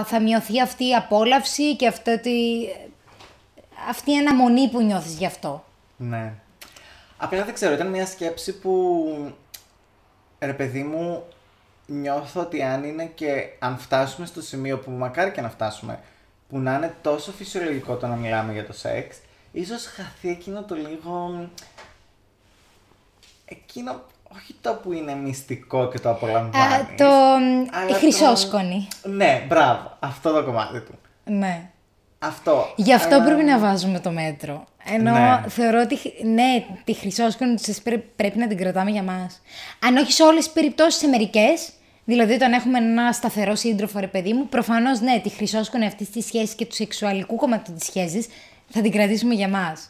θα 0.05 0.19
μειωθεί 0.21 0.61
αυτή 0.61 0.87
η 0.87 0.95
απόλαυση 0.95 1.75
και 1.75 1.87
αυτή, 1.87 2.19
αυτή 3.89 4.11
η 4.11 4.17
αναμονή 4.17 4.69
που 4.69 4.81
νιώθεις 4.81 5.13
γι' 5.13 5.25
αυτό. 5.25 5.65
Ναι. 5.97 6.33
Απλά 7.17 7.43
δεν 7.43 7.53
ξέρω, 7.53 7.73
ήταν 7.73 7.87
μια 7.87 8.05
σκέψη 8.05 8.59
που 8.59 9.33
ρε 10.39 10.53
παιδί 10.53 10.83
μου 10.83 11.23
νιώθω 11.85 12.41
ότι 12.41 12.63
αν 12.63 12.83
είναι 12.83 13.05
και 13.05 13.49
αν 13.59 13.77
φτάσουμε 13.77 14.25
στο 14.25 14.41
σημείο 14.41 14.79
που 14.79 14.91
μακάρι 14.91 15.31
και 15.31 15.41
να 15.41 15.49
φτάσουμε 15.49 15.99
που 16.49 16.59
να 16.59 16.75
είναι 16.75 16.95
τόσο 17.01 17.31
φυσιολογικό 17.31 17.95
το 17.95 18.07
να 18.07 18.15
μιλάμε 18.15 18.53
για 18.53 18.65
το 18.65 18.73
σεξ, 18.73 19.17
ίσως 19.51 19.85
χαθεί 19.85 20.29
εκείνο 20.29 20.63
το 20.63 20.75
λίγο... 20.75 21.49
Εκείνο, 23.45 24.01
όχι 24.35 24.55
το 24.61 24.73
που 24.83 24.93
είναι 24.93 25.15
μυστικό 25.15 25.87
και 25.87 25.99
το 25.99 26.09
απολαμβάνεις. 26.09 26.97
το 26.97 27.05
η 27.89 27.93
χρυσόσκονη. 27.93 28.87
Ναι, 29.03 29.45
μπράβο, 29.47 29.97
αυτό 29.99 30.31
το 30.31 30.43
κομμάτι 30.43 30.79
του. 30.79 30.93
Ναι. 31.23 31.69
Αυτό. 32.19 32.73
Γι' 32.75 32.93
αυτό 32.93 33.21
πρέπει 33.25 33.43
να 33.43 33.59
βάζουμε 33.59 33.99
το 33.99 34.11
μέτρο. 34.11 34.65
Ενώ 34.93 35.11
ναι. 35.11 35.43
θεωρώ 35.47 35.81
ότι 35.81 35.97
ναι, 36.23 36.65
τη 36.83 36.93
χρυσόσκονη 36.93 37.55
πρέπει 38.15 38.37
να 38.37 38.47
την 38.47 38.57
κρατάμε 38.57 38.91
για 38.91 39.03
μας. 39.03 39.41
Αν 39.87 39.97
όχι 39.97 40.11
σε 40.11 40.23
όλες 40.23 40.43
τις 40.43 40.53
περιπτώσεις, 40.53 40.99
σε 40.99 41.07
μερικές, 41.07 41.69
Δηλαδή, 42.09 42.33
όταν 42.33 42.53
έχουμε 42.53 42.77
ένα 42.77 43.11
σταθερό 43.11 43.55
σύντροφο, 43.55 43.99
ρε 43.99 44.07
παιδί 44.07 44.33
μου, 44.33 44.47
προφανώς 44.47 44.99
ναι, 44.99 45.19
τη 45.19 45.29
χρυσόσκονη 45.29 45.85
αυτή 45.85 46.05
τη 46.05 46.21
σχέση 46.21 46.55
και 46.55 46.65
του 46.65 46.75
σεξουαλικού 46.75 47.35
κομμάτι 47.35 47.71
της 47.71 47.85
σχέσης 47.85 48.27
θα 48.69 48.81
την 48.81 48.91
κρατήσουμε 48.91 49.33
για 49.33 49.49
μας. 49.49 49.89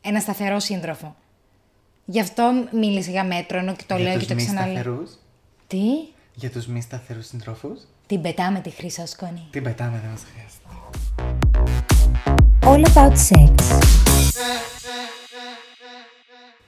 Ένα 0.00 0.20
σταθερό 0.20 0.60
σύντροφο. 0.60 1.16
Γι' 2.04 2.20
αυτό 2.20 2.52
μίλησε 2.72 3.10
για 3.10 3.24
μέτρο, 3.24 3.58
ενώ 3.58 3.74
και 3.74 3.84
το 3.86 3.96
λέω 3.96 4.18
και 4.18 4.26
το 4.26 4.34
ξαναλέω. 4.34 5.08
Τι; 5.66 5.80
Για 6.34 6.50
τους 6.50 6.66
μη 6.66 6.80
σταθερούς 6.80 7.26
συντρόφους. 7.26 7.80
Την 8.06 8.20
πετάμε 8.20 8.60
τη 8.60 8.70
χρυσό 8.70 9.06
σκόνη. 9.06 9.46
Την 9.50 9.62
πετάμε, 9.62 10.00
δεν 10.02 10.10
μας 10.10 10.22
χρειάζεται. 10.32 10.58
All 12.62 12.84
about 12.92 13.12
sex. 13.12 13.54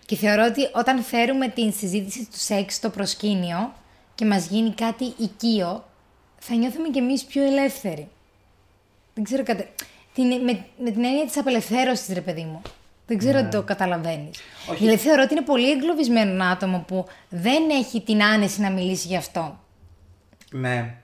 Και 0.06 0.16
θεωρώ 0.16 0.44
ότι 0.44 0.60
όταν 0.74 1.02
φέρουμε 1.02 1.48
την 1.48 1.72
συζήτηση 1.72 2.18
του 2.18 2.38
σεξ 2.38 2.74
στο 2.74 2.90
προσκήνιο 2.90 3.72
και 4.22 4.28
μας 4.28 4.46
γίνει 4.46 4.70
κάτι 4.74 5.14
οικείο, 5.16 5.84
θα 6.38 6.54
νιώθουμε 6.54 6.88
κι 6.88 6.98
εμείς 6.98 7.24
πιο 7.24 7.42
ελεύθεροι. 7.42 8.08
Δεν 9.14 9.24
ξέρω 9.24 9.42
κατά... 9.42 9.64
Την, 10.14 10.26
με, 10.26 10.64
με 10.78 10.90
την 10.90 11.04
έννοια 11.04 11.26
της 11.26 11.36
απελευθέρωσης, 11.36 12.14
ρε 12.14 12.20
παιδί 12.20 12.44
μου. 12.44 12.62
Δεν 13.06 13.18
ξέρω 13.18 13.38
αν 13.38 13.50
το 13.50 13.62
καταλαβαίνεις. 13.62 14.40
Όχι. 14.70 14.78
Δηλαδή 14.78 14.98
θεωρώ 14.98 15.22
ότι 15.22 15.34
είναι 15.34 15.42
πολύ 15.42 15.70
εγκλωβισμένο 15.70 16.30
ένα 16.30 16.48
άτομο 16.48 16.84
που 16.86 17.06
δεν 17.28 17.70
έχει 17.70 18.00
την 18.00 18.22
άνεση 18.22 18.60
να 18.60 18.70
μιλήσει 18.70 19.06
γι' 19.06 19.16
αυτό. 19.16 19.58
Ναι, 20.50 20.94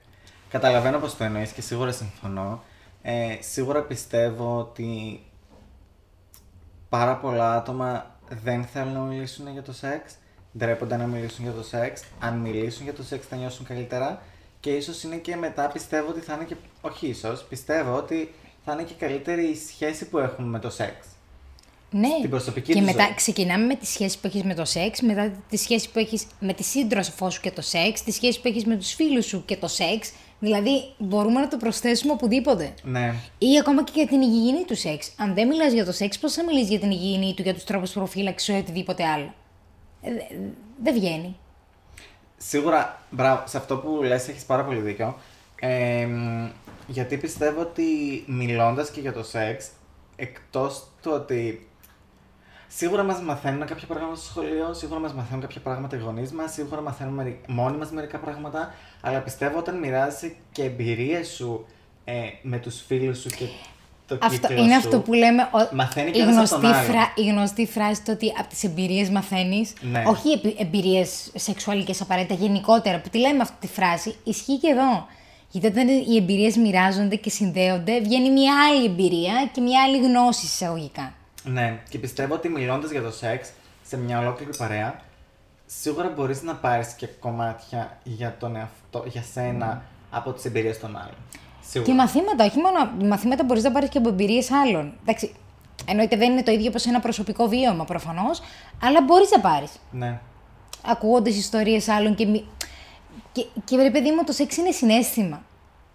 καταλαβαίνω 0.49 0.99
πώς 0.99 1.17
το 1.17 1.23
εννοείς 1.23 1.51
και 1.51 1.61
σίγουρα 1.61 1.91
συμφωνώ. 1.91 2.63
Ε, 3.01 3.37
σίγουρα 3.39 3.81
πιστεύω 3.81 4.57
ότι 4.57 5.21
πάρα 6.89 7.15
πολλά 7.17 7.55
άτομα 7.55 8.19
δεν 8.43 8.63
θέλουν 8.63 8.93
να 8.93 8.99
μιλήσουν 8.99 9.51
για 9.51 9.63
το 9.63 9.73
σεξ, 9.73 10.15
ντρέπονται 10.59 10.97
να 10.97 11.05
μιλήσουν 11.05 11.43
για 11.43 11.53
το 11.53 11.63
σεξ. 11.63 12.01
Αν 12.19 12.37
μιλήσουν 12.37 12.83
για 12.83 12.93
το 12.93 13.03
σεξ 13.03 13.27
θα 13.27 13.35
νιώσουν 13.35 13.65
καλύτερα 13.65 14.21
και 14.59 14.69
ίσως 14.69 15.03
είναι 15.03 15.15
και 15.15 15.35
μετά 15.35 15.67
πιστεύω 15.67 16.09
ότι 16.09 16.19
θα 16.19 16.33
είναι 16.33 16.43
και, 16.43 16.55
όχι 16.81 17.07
ίσως, 17.07 17.45
πιστεύω 17.49 17.95
ότι 17.95 18.33
θα 18.65 18.73
είναι 18.73 18.83
και 18.83 18.93
καλύτερη 18.97 19.43
η 19.43 19.55
σχέση 19.55 20.05
που 20.05 20.17
έχουμε 20.17 20.47
με 20.47 20.59
το 20.59 20.69
σεξ. 20.69 21.07
Ναι. 21.91 22.07
Στην 22.17 22.29
προσωπική 22.29 22.73
και 22.73 22.79
του 22.79 22.85
μετά 22.85 23.03
ζωή. 23.03 23.13
ξεκινάμε 23.15 23.65
με 23.65 23.75
τη 23.75 23.85
σχέση 23.85 24.19
που 24.19 24.27
έχεις 24.27 24.43
με 24.43 24.53
το 24.53 24.65
σεξ, 24.65 25.01
μετά 25.01 25.31
τη 25.49 25.57
σχέση 25.57 25.91
που 25.91 25.99
έχεις 25.99 26.25
με 26.39 26.53
τη 26.53 26.63
σύντροφό 26.63 27.29
σου 27.29 27.41
και 27.41 27.51
το 27.51 27.61
σεξ, 27.61 28.03
τη 28.03 28.11
σχέση 28.11 28.41
που 28.41 28.47
έχεις 28.47 28.65
με 28.65 28.75
τους 28.75 28.93
φίλους 28.93 29.25
σου 29.25 29.43
και 29.45 29.57
το 29.57 29.67
σεξ. 29.67 30.11
Δηλαδή 30.39 30.93
μπορούμε 30.97 31.39
να 31.39 31.47
το 31.47 31.57
προσθέσουμε 31.57 32.11
οπουδήποτε. 32.13 32.73
Ναι, 32.83 33.13
Ή 33.37 33.59
ακόμα 33.59 33.83
και 33.83 33.91
για 33.95 34.07
την 34.07 34.21
υγιεινή 34.21 34.63
του 34.65 34.75
σεξ. 34.75 35.11
Αν 35.17 35.33
δεν 35.33 35.47
μιλάς 35.47 35.73
για 35.73 35.85
το 35.85 35.91
σεξ, 35.91 36.19
πώς 36.19 36.33
θα 36.33 36.43
μιλήσεις 36.43 36.69
για 36.69 36.79
την 36.79 36.91
υγιεινή 36.91 37.33
του, 37.33 37.41
για 37.41 37.53
τους 37.53 37.63
τρόπους 37.63 37.91
προφύλαξης 37.91 38.55
ή 38.55 38.57
οτιδήποτε 38.57 39.03
άλλο; 39.03 39.33
Ε, 40.01 40.11
δε- 40.13 40.35
δεν 40.83 40.93
βγαίνει. 40.93 41.37
Σίγουρα, 42.37 43.01
μπράβο, 43.09 43.43
σε 43.47 43.57
αυτό 43.57 43.77
που 43.77 44.01
λες 44.03 44.27
έχεις 44.27 44.43
πάρα 44.45 44.63
πολύ 44.65 44.79
δίκιο. 44.79 45.15
Ε, 45.59 46.05
μ, 46.05 46.47
γιατί 46.87 47.17
πιστεύω 47.17 47.61
ότι 47.61 47.83
μιλώντας 48.27 48.89
και 48.89 48.99
για 48.99 49.13
το 49.13 49.23
σεξ, 49.23 49.69
εκτός 50.15 50.87
του 51.01 51.11
ότι 51.13 51.67
σίγουρα 52.67 53.03
μας 53.03 53.21
μαθαίνουν 53.21 53.65
κάποια 53.67 53.87
πράγματα 53.87 54.15
στο 54.15 54.25
σχολείο, 54.29 54.73
σίγουρα 54.73 54.99
μας 54.99 55.13
μαθαίνουν 55.13 55.41
κάποια 55.41 55.61
πράγματα 55.61 55.95
οι 55.95 55.99
γονείς 55.99 56.31
μας, 56.31 56.53
σίγουρα 56.53 56.81
μαθαίνουμε 56.81 57.23
μερι- 57.23 57.47
μόνοι 57.47 57.77
μας 57.77 57.91
μερικά 57.91 58.17
πράγματα, 58.17 58.73
αλλά 59.01 59.19
πιστεύω 59.19 59.57
όταν 59.57 59.77
μοιράζεσαι 59.79 60.35
και 60.51 60.63
εμπειρίες 60.63 61.27
σου 61.27 61.65
ε, 62.03 62.13
με 62.41 62.57
τους 62.59 62.81
φίλους 62.81 63.19
σου 63.19 63.29
και 63.29 63.45
το 64.17 64.25
Αυτό 64.25 64.47
κύκλο 64.47 64.63
είναι 64.63 64.71
σου, 64.71 64.77
αυτό 64.77 64.99
που 64.99 65.13
λέμε. 65.13 65.41
Ο... 65.41 65.75
Μαθαίνει 65.75 66.11
και 66.11 66.19
η, 66.19 66.21
ένας 66.21 66.51
από 66.51 66.61
γνωστή 66.61 66.61
τον 66.61 66.73
άλλον. 66.73 66.91
φρα... 66.91 67.13
η 67.15 67.29
γνωστή 67.29 67.65
φράση 67.65 68.03
το 68.03 68.11
ότι 68.11 68.33
από 68.39 68.49
τις 68.49 68.63
εμπειρίες 68.63 69.09
μαθαίνεις. 69.09 69.73
Ναι. 69.81 70.03
Όχι 70.07 70.31
επι... 70.31 70.55
εμπειρίες 70.59 71.31
σεξουαλικές 71.35 72.01
απαραίτητα, 72.01 72.33
γενικότερα. 72.33 72.99
Που 72.99 73.09
τη 73.09 73.17
λέμε 73.17 73.41
αυτή 73.41 73.67
τη 73.67 73.73
φράση, 73.73 74.15
ισχύει 74.23 74.57
και 74.57 74.67
εδώ. 74.67 75.07
Γιατί 75.51 75.67
όταν 75.67 75.87
οι 75.87 76.15
εμπειρίες 76.17 76.55
μοιράζονται 76.55 77.15
και 77.15 77.29
συνδέονται, 77.29 77.99
βγαίνει 77.99 78.29
μια 78.29 78.53
άλλη 78.69 78.85
εμπειρία 78.85 79.49
και 79.51 79.61
μια 79.61 79.83
άλλη 79.83 79.97
γνώση 79.97 80.45
εισαγωγικά. 80.45 81.13
Ναι, 81.43 81.79
και 81.89 81.97
πιστεύω 81.97 82.33
ότι 82.33 82.49
μιλώντας 82.49 82.91
για 82.91 83.01
το 83.01 83.11
σεξ 83.11 83.51
σε 83.87 83.97
μια 83.97 84.19
ολόκληρη 84.19 84.51
παρέα, 84.57 85.01
σίγουρα 85.65 86.11
μπορείς 86.15 86.41
να 86.41 86.55
πάρεις 86.55 86.93
και 86.93 87.07
κομμάτια 87.07 87.97
για 88.03 88.35
τον 88.39 88.55
εαυτό, 88.55 89.03
για 89.07 89.23
σένα 89.33 89.81
από 90.09 90.31
τις 90.31 90.45
εμπειρίες 90.45 90.79
των 90.79 90.97
άλλων. 90.97 91.15
Σίγουρα. 91.69 91.89
Και 91.91 91.97
μαθήματα, 91.97 92.45
όχι 92.45 92.59
μόνο 92.59 93.07
μαθήματα 93.09 93.43
μπορείς 93.43 93.63
να 93.63 93.71
πάρεις 93.71 93.89
και 93.89 93.97
από 93.97 94.09
εμπειρίε 94.09 94.41
άλλων. 94.65 94.93
Εντάξει, 95.01 95.35
εννοείται 95.87 96.15
δεν 96.17 96.31
είναι 96.31 96.43
το 96.43 96.51
ίδιο 96.51 96.67
όπως 96.69 96.85
ένα 96.85 96.99
προσωπικό 96.99 97.47
βίωμα 97.47 97.85
προφανώς, 97.85 98.41
αλλά 98.83 99.01
μπορείς 99.01 99.31
να 99.31 99.39
πάρεις. 99.39 99.71
Ναι. 99.91 100.19
ακούγοντας 100.85 101.35
ιστορίες 101.35 101.87
άλλων 101.89 102.15
και, 102.15 102.25
μη- 102.25 102.45
και, 103.31 103.45
και 103.63 103.75
ρε 103.75 103.91
παιδί 103.91 104.11
μου, 104.11 104.23
το 104.23 104.31
σεξ 104.31 104.57
είναι 104.57 104.71
συνέστημα. 104.71 105.41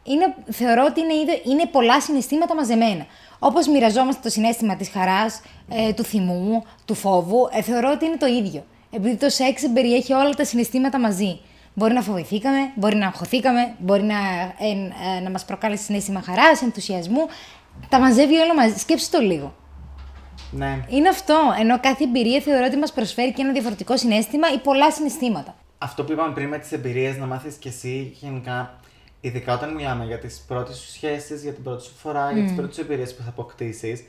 Είναι, 0.03 0.35
θεωρώ 0.51 0.85
ότι 0.89 1.01
είναι, 1.01 1.15
είδο- 1.15 1.41
είναι 1.53 1.67
πολλά 1.67 2.01
συναισθήματα 2.01 2.55
μαζεμένα. 2.55 3.07
Όπως 3.39 3.69
μοιραζόμαστε 3.69 4.21
το 4.23 4.29
συνέστημα 4.29 4.77
της 4.77 4.89
χαράς, 4.89 5.41
ε, 5.69 5.93
του 5.93 6.05
θυμού, 6.05 6.65
του 6.85 6.95
φόβου, 6.95 7.49
ε, 7.53 7.63
θεωρώ 7.63 7.91
ότι 7.95 8.05
είναι 8.05 8.17
το 8.17 8.27
ίδιο. 8.27 8.65
Επειδή 8.91 9.17
το 9.17 9.29
σεξ 9.29 9.63
περιέχει 9.75 10.13
όλα 10.13 10.31
τα 10.31 10.45
συναισθήματα 10.45 10.99
μαζί. 10.99 11.41
Μπορεί 11.75 11.93
να 11.95 12.03
φοβηθήκαμε, 12.03 12.59
μπορεί 12.75 12.97
να 12.97 13.07
αγχωθήκαμε, 13.07 13.75
μπορεί 13.79 14.03
να, 14.03 14.15
ε, 14.59 15.17
ε, 15.17 15.21
να 15.21 15.31
μας 15.31 15.45
προκάλεσε 15.45 15.83
συνέστημα 15.83 16.23
χαράς, 16.23 16.63
ενθουσιασμού. 16.63 17.27
Τα 17.89 17.99
μαζεύει 18.01 18.37
όλα 18.37 18.55
μαζί. 18.55 18.79
Σκέψτε 18.79 19.19
το 19.19 19.25
λίγο. 19.25 19.55
ναι. 20.51 20.85
Είναι 20.89 21.09
αυτό. 21.09 21.37
Ενώ 21.61 21.81
κάθε 21.81 22.05
εμπειρία 22.05 22.41
θεωρώ 22.41 22.65
ότι 22.65 22.77
μας 22.77 22.93
προσφέρει 22.93 23.33
και 23.33 23.43
ένα 23.43 23.53
διαφορετικό 23.53 23.97
συνέστημα 23.97 24.53
ή 24.55 24.59
πολλά 24.59 24.91
συναισθήματα. 24.91 25.55
Αυτό 25.79 26.05
που 26.05 26.13
είπαμε 26.13 26.35
πριν 26.35 26.49
με 26.49 26.59
τις 26.59 26.73
εμπειρίες, 26.73 27.17
να 27.17 27.27
μάθεις 27.27 27.55
κι 27.55 27.69
εσύ 27.69 28.17
γενικά, 28.21 28.81
ειδικά 29.21 29.55
όταν 29.55 29.75
μιλάμε 29.75 30.05
για 30.05 30.19
τις 30.19 30.45
πρώτες 30.49 30.77
σου 30.77 30.91
σχέσεις, 30.91 31.43
για 31.43 31.53
την 31.53 31.63
πρώτη 31.63 31.85
σου 31.85 31.93
φορά, 31.97 32.33
για 32.33 32.43
τις 32.43 32.55
πρώτες 32.55 32.79
εμπειρίες 32.79 33.15
που 33.15 33.23
θα 33.23 33.29
αποκτήσεις, 33.29 34.05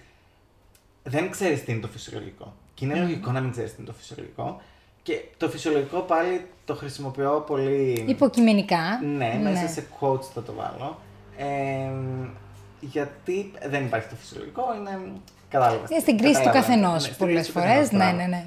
δεν 1.04 1.30
ξέρεις 1.32 1.64
τι 1.64 1.72
είναι 1.72 1.82
το 1.82 1.88
φυσιολογικό. 1.88 2.54
Και 2.74 2.86
είναι 2.86 2.96
λογικό 3.00 3.32
να 3.32 3.42
μην 3.42 3.52
ξέρεις 3.52 3.70
τι 3.72 3.76
είναι 3.80 3.88
το 3.88 3.94
φυσιολογικό. 3.98 4.62
Και 5.06 5.24
το 5.38 5.50
φυσιολογικό 5.50 6.00
πάλι 6.00 6.46
το 6.66 6.76
χρησιμοποιώ 6.76 7.44
πολύ. 7.48 8.04
Υποκειμενικά. 8.08 9.00
Ναι, 9.18 9.40
μέσα 9.44 9.68
σε 9.68 9.88
quotes 10.00 10.24
θα 10.34 10.44
το 10.44 10.54
βάλω. 10.54 11.00
Ε, 11.38 11.92
γιατί 12.80 13.52
δεν 13.66 13.86
υπάρχει 13.86 14.08
το 14.08 14.16
φυσιολογικό, 14.16 14.64
είναι. 14.78 15.00
Κατάλαβα. 15.50 15.86
Είναι 15.90 16.00
στην 16.00 16.18
κρίση 16.18 16.42
του 16.42 16.50
καθενός 16.50 16.94
Ναι, 16.94 17.00
στην 17.00 17.16
πολλές 17.18 17.34
κρίση 17.36 17.52
του 17.52 17.60
φορές. 17.60 17.70
καθενός, 17.76 17.92
Ναι, 17.92 17.98
μπράβο. 17.98 18.18
ναι, 18.18 18.26
ναι. 18.28 18.46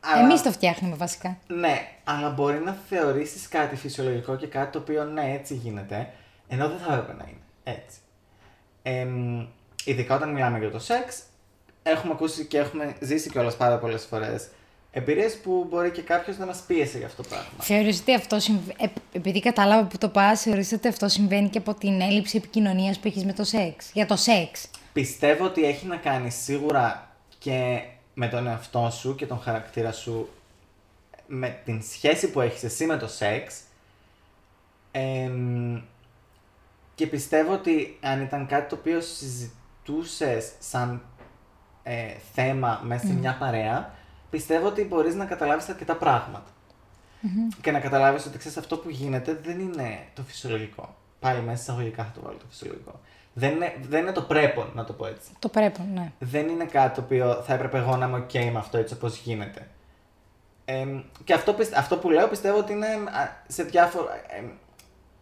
Αλλά- 0.00 0.22
Εμείς 0.22 0.42
το 0.42 0.50
φτιάχνουμε 0.52 0.96
βασικά. 0.96 1.36
Ναι, 1.46 1.80
αλλά 2.04 2.30
μπορεί 2.30 2.58
να 2.58 2.76
θεωρήσεις 2.88 3.48
κάτι 3.48 3.76
φυσιολογικό 3.76 4.36
και 4.36 4.46
κάτι 4.46 4.72
το 4.72 4.78
οποίο 4.78 5.04
ναι, 5.04 5.32
έτσι 5.40 5.54
γίνεται, 5.54 6.10
ενώ 6.48 6.68
δεν 6.68 6.78
θα 6.86 6.92
έπρεπε 6.94 7.12
να 7.22 7.28
είναι 7.28 7.76
έτσι. 7.78 7.98
Εμ, 8.82 9.46
ειδικά 9.84 10.14
όταν 10.14 10.32
μιλάμε 10.32 10.58
για 10.58 10.70
το 10.70 10.78
σεξ, 10.78 11.22
έχουμε 11.82 12.12
ακούσει 12.12 12.44
και 12.46 12.58
έχουμε 12.58 12.94
ζήσει 13.00 13.30
κιόλας 13.30 13.56
πάρα 13.56 13.78
πολλές 13.78 14.04
φορές 14.04 14.48
εμπειρίες 14.92 15.36
που 15.40 15.66
μπορεί 15.70 15.90
και 15.90 16.02
κάποιος 16.02 16.38
να 16.38 16.46
μας 16.46 16.58
πίεσε 16.66 16.98
για 16.98 17.06
αυτό 17.06 17.22
το 17.22 17.28
πράγμα. 17.28 17.48
Θεωρείς 17.60 18.00
ότι 18.00 18.14
αυτό 18.14 18.40
συμβ- 18.40 18.70
ε, 18.82 18.86
επειδή 19.12 19.40
κατάλαβα 19.40 19.86
που 19.88 19.98
το 19.98 20.08
πας, 20.08 20.42
θεωρείς 20.42 20.72
ότι 20.72 20.88
αυτό 20.88 21.08
συμβαίνει 21.08 21.48
και 21.48 21.58
από 21.58 21.74
την 21.74 22.00
έλλειψη 22.00 22.36
επικοινωνίας 22.36 22.98
που 22.98 23.06
έχεις 23.08 23.24
με 23.24 23.32
το 23.32 23.44
σεξ. 23.44 23.90
Για 23.92 24.06
το 24.06 24.16
σεξ; 24.16 24.70
Πιστεύω 24.92 25.44
ότι 25.44 25.64
έχει 25.64 25.86
να 25.86 25.96
κάνει 25.96 26.30
σίγουρα 26.30 27.08
και 27.38 27.80
με 28.14 28.28
τον 28.28 28.46
εαυτό 28.46 28.90
σου 28.90 29.14
και 29.14 29.26
τον 29.26 29.40
χαρακτήρα 29.40 29.92
σου, 29.92 30.28
με 31.26 31.60
την 31.64 31.82
σχέση 31.82 32.30
που 32.30 32.40
έχεις 32.40 32.62
εσύ 32.62 32.86
με 32.86 32.96
το 32.96 33.06
σεξ. 33.08 33.54
Εμ, 34.92 35.80
και 36.94 37.06
πιστεύω 37.06 37.52
ότι 37.52 37.98
αν 38.00 38.22
ήταν 38.22 38.46
κάτι 38.46 38.68
το 38.68 38.76
οποίο 38.80 39.00
συζητούσες 39.00 40.52
σαν 40.58 41.02
ε, 41.82 42.12
θέμα 42.34 42.80
μέσα 42.84 43.06
σε 43.06 43.12
μια 43.12 43.36
παρέα, 43.40 43.94
πιστεύω 44.30 44.66
ότι 44.66 44.84
μπορείς 44.84 45.14
να 45.14 45.24
καταλάβεις 45.24 45.68
αρκετά 45.68 45.94
πράγματα. 45.96 46.50
Και 47.62 47.70
να 47.70 47.80
καταλάβεις 47.80 48.26
ότι 48.26 48.38
ξέρεις 48.38 48.56
αυτό 48.56 48.76
που 48.76 48.90
γίνεται 48.90 49.40
δεν 49.42 49.60
είναι 49.60 49.98
το 50.14 50.22
φυσιολογικό. 50.22 50.94
Πάλι 51.20 51.40
μέσα 51.40 51.62
εισαγωγικά 51.62 52.04
θα 52.04 52.10
το 52.14 52.20
βάλω 52.24 52.36
το 52.36 52.44
φυσιολογικό. 52.48 53.00
Δεν 53.32 53.50
είναι, 53.54 53.74
δεν 53.88 54.00
είναι 54.02 54.12
το 54.12 54.22
πρέπον, 54.22 54.70
να 54.74 54.84
το 54.84 54.92
πω 54.92 55.06
έτσι. 55.06 55.30
Το 55.38 55.48
πρέπει, 55.48 55.80
ναι. 55.94 56.12
Δεν 56.18 56.48
είναι 56.48 56.64
κάτι 56.64 56.94
το 56.94 57.00
οποίο 57.00 57.42
θα 57.46 57.54
έπρεπε 57.54 57.78
εγώ 57.78 57.96
να 57.96 58.06
είμαι 58.06 58.26
ok 58.28 58.50
με 58.52 58.58
αυτό 58.58 58.78
έτσι 58.78 58.94
όπως 58.94 59.18
γίνεται. 59.18 59.68
Εμ, 60.64 61.02
και 61.24 61.34
αυτό, 61.34 61.52
πισ- 61.52 61.76
αυτό 61.76 61.96
που 61.96 62.10
λέω 62.10 62.28
πιστεύω 62.28 62.58
ότι 62.58 62.72
είναι 62.72 62.86
α, 62.86 63.42
σε 63.46 63.62
διάφορα... 63.62 64.10
εμ, 64.38 64.46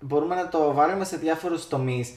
μπορούμε 0.00 0.34
να 0.34 0.48
το 0.48 0.72
βάλουμε 0.72 1.04
σε 1.04 1.16
διάφορους 1.16 1.68
τομείς 1.68 2.16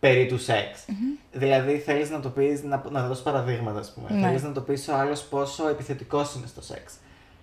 περί 0.00 0.26
του 0.26 0.38
σεξ. 0.38 0.84
Δηλαδή 1.32 1.78
θέλεις 1.78 2.10
να 2.10 2.20
το 2.20 2.28
πεις, 2.28 2.62
να, 2.62 2.82
να 2.90 3.06
δώσεις 3.06 3.22
παραδείγματα 3.22 3.78
ας 3.78 3.92
πούμε. 3.94 4.10
Ναι. 4.10 4.26
Θέλεις 4.26 4.42
να 4.42 4.52
το 4.52 4.60
πεις 4.60 4.88
ο 4.88 4.94
άλλος 4.96 5.22
πόσο 5.22 5.68
επιθετικός 5.68 6.34
είναι 6.34 6.46
στο 6.46 6.62
σεξ. 6.62 6.94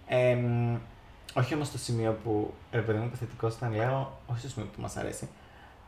Εμ, 0.07 0.77
όχι 1.33 1.53
όμως 1.53 1.67
στο 1.67 1.77
σημείο 1.77 2.19
που, 2.23 2.53
ρε 2.71 2.81
παιδί 2.81 2.97
μου, 2.97 3.05
επιθετικός 3.05 3.53
όταν 3.55 3.75
λέω, 3.75 4.19
όχι 4.27 4.39
στο 4.39 4.49
σημείο 4.49 4.69
που 4.75 4.81
μας 4.81 4.97
αρέσει. 4.97 5.29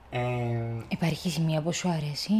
Εμ, 0.10 0.82
Υπάρχει 0.88 1.30
σημεία 1.30 1.62
που 1.62 1.74
σου 1.74 1.90
αρέσει; 1.90 2.34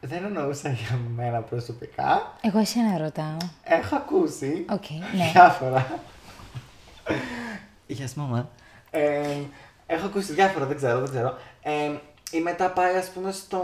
δεν 0.00 0.24
εννοούσα 0.24 0.68
για 0.70 0.98
μένα 1.14 1.40
προσωπικά. 1.40 2.34
Εγώ 2.40 2.58
εσένα 2.58 2.98
ρωτάω. 2.98 3.36
Έχω 3.64 3.96
ακούσει 3.96 4.64
Οκ, 4.70 4.90
ναι. 4.90 5.30
διάφορα. 5.32 6.00
Γεια 7.86 8.08
σου, 8.08 8.20
μαμά. 8.20 8.48
Ε, 8.90 9.36
έχω 9.86 10.06
ακούσει 10.06 10.32
διάφορα, 10.32 10.66
δεν 10.66 10.76
ξέρω, 10.76 10.98
δεν 11.00 11.10
ξέρω. 11.10 11.36
Ε, 11.62 11.92
ή 12.30 12.40
μετά 12.40 12.70
πάει, 12.70 12.96
ας 12.96 13.10
πούμε, 13.10 13.32
στο... 13.32 13.60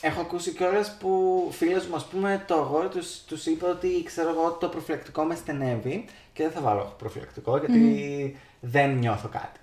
Έχω 0.00 0.20
ακούσει 0.20 0.52
κιόλας 0.52 0.96
που 1.00 1.48
φίλε 1.52 1.82
μου, 1.88 1.96
ας 1.96 2.04
πούμε, 2.04 2.44
το 2.46 2.54
αγόρι 2.54 2.88
τους 2.88 3.22
τους 3.26 3.46
είπε 3.46 3.66
ότι 3.66 4.02
ξέρω 4.04 4.28
εγώ 4.28 4.50
το 4.50 4.68
προφυλακτικό 4.68 5.22
με 5.22 5.34
στενεύει 5.34 6.04
και 6.32 6.42
δεν 6.42 6.52
θα 6.52 6.60
βάλω 6.60 6.94
προφυλακτικό 6.98 7.56
γιατί 7.56 8.36
δεν 8.60 8.90
νιώθω 8.90 9.28
κάτι. 9.28 9.60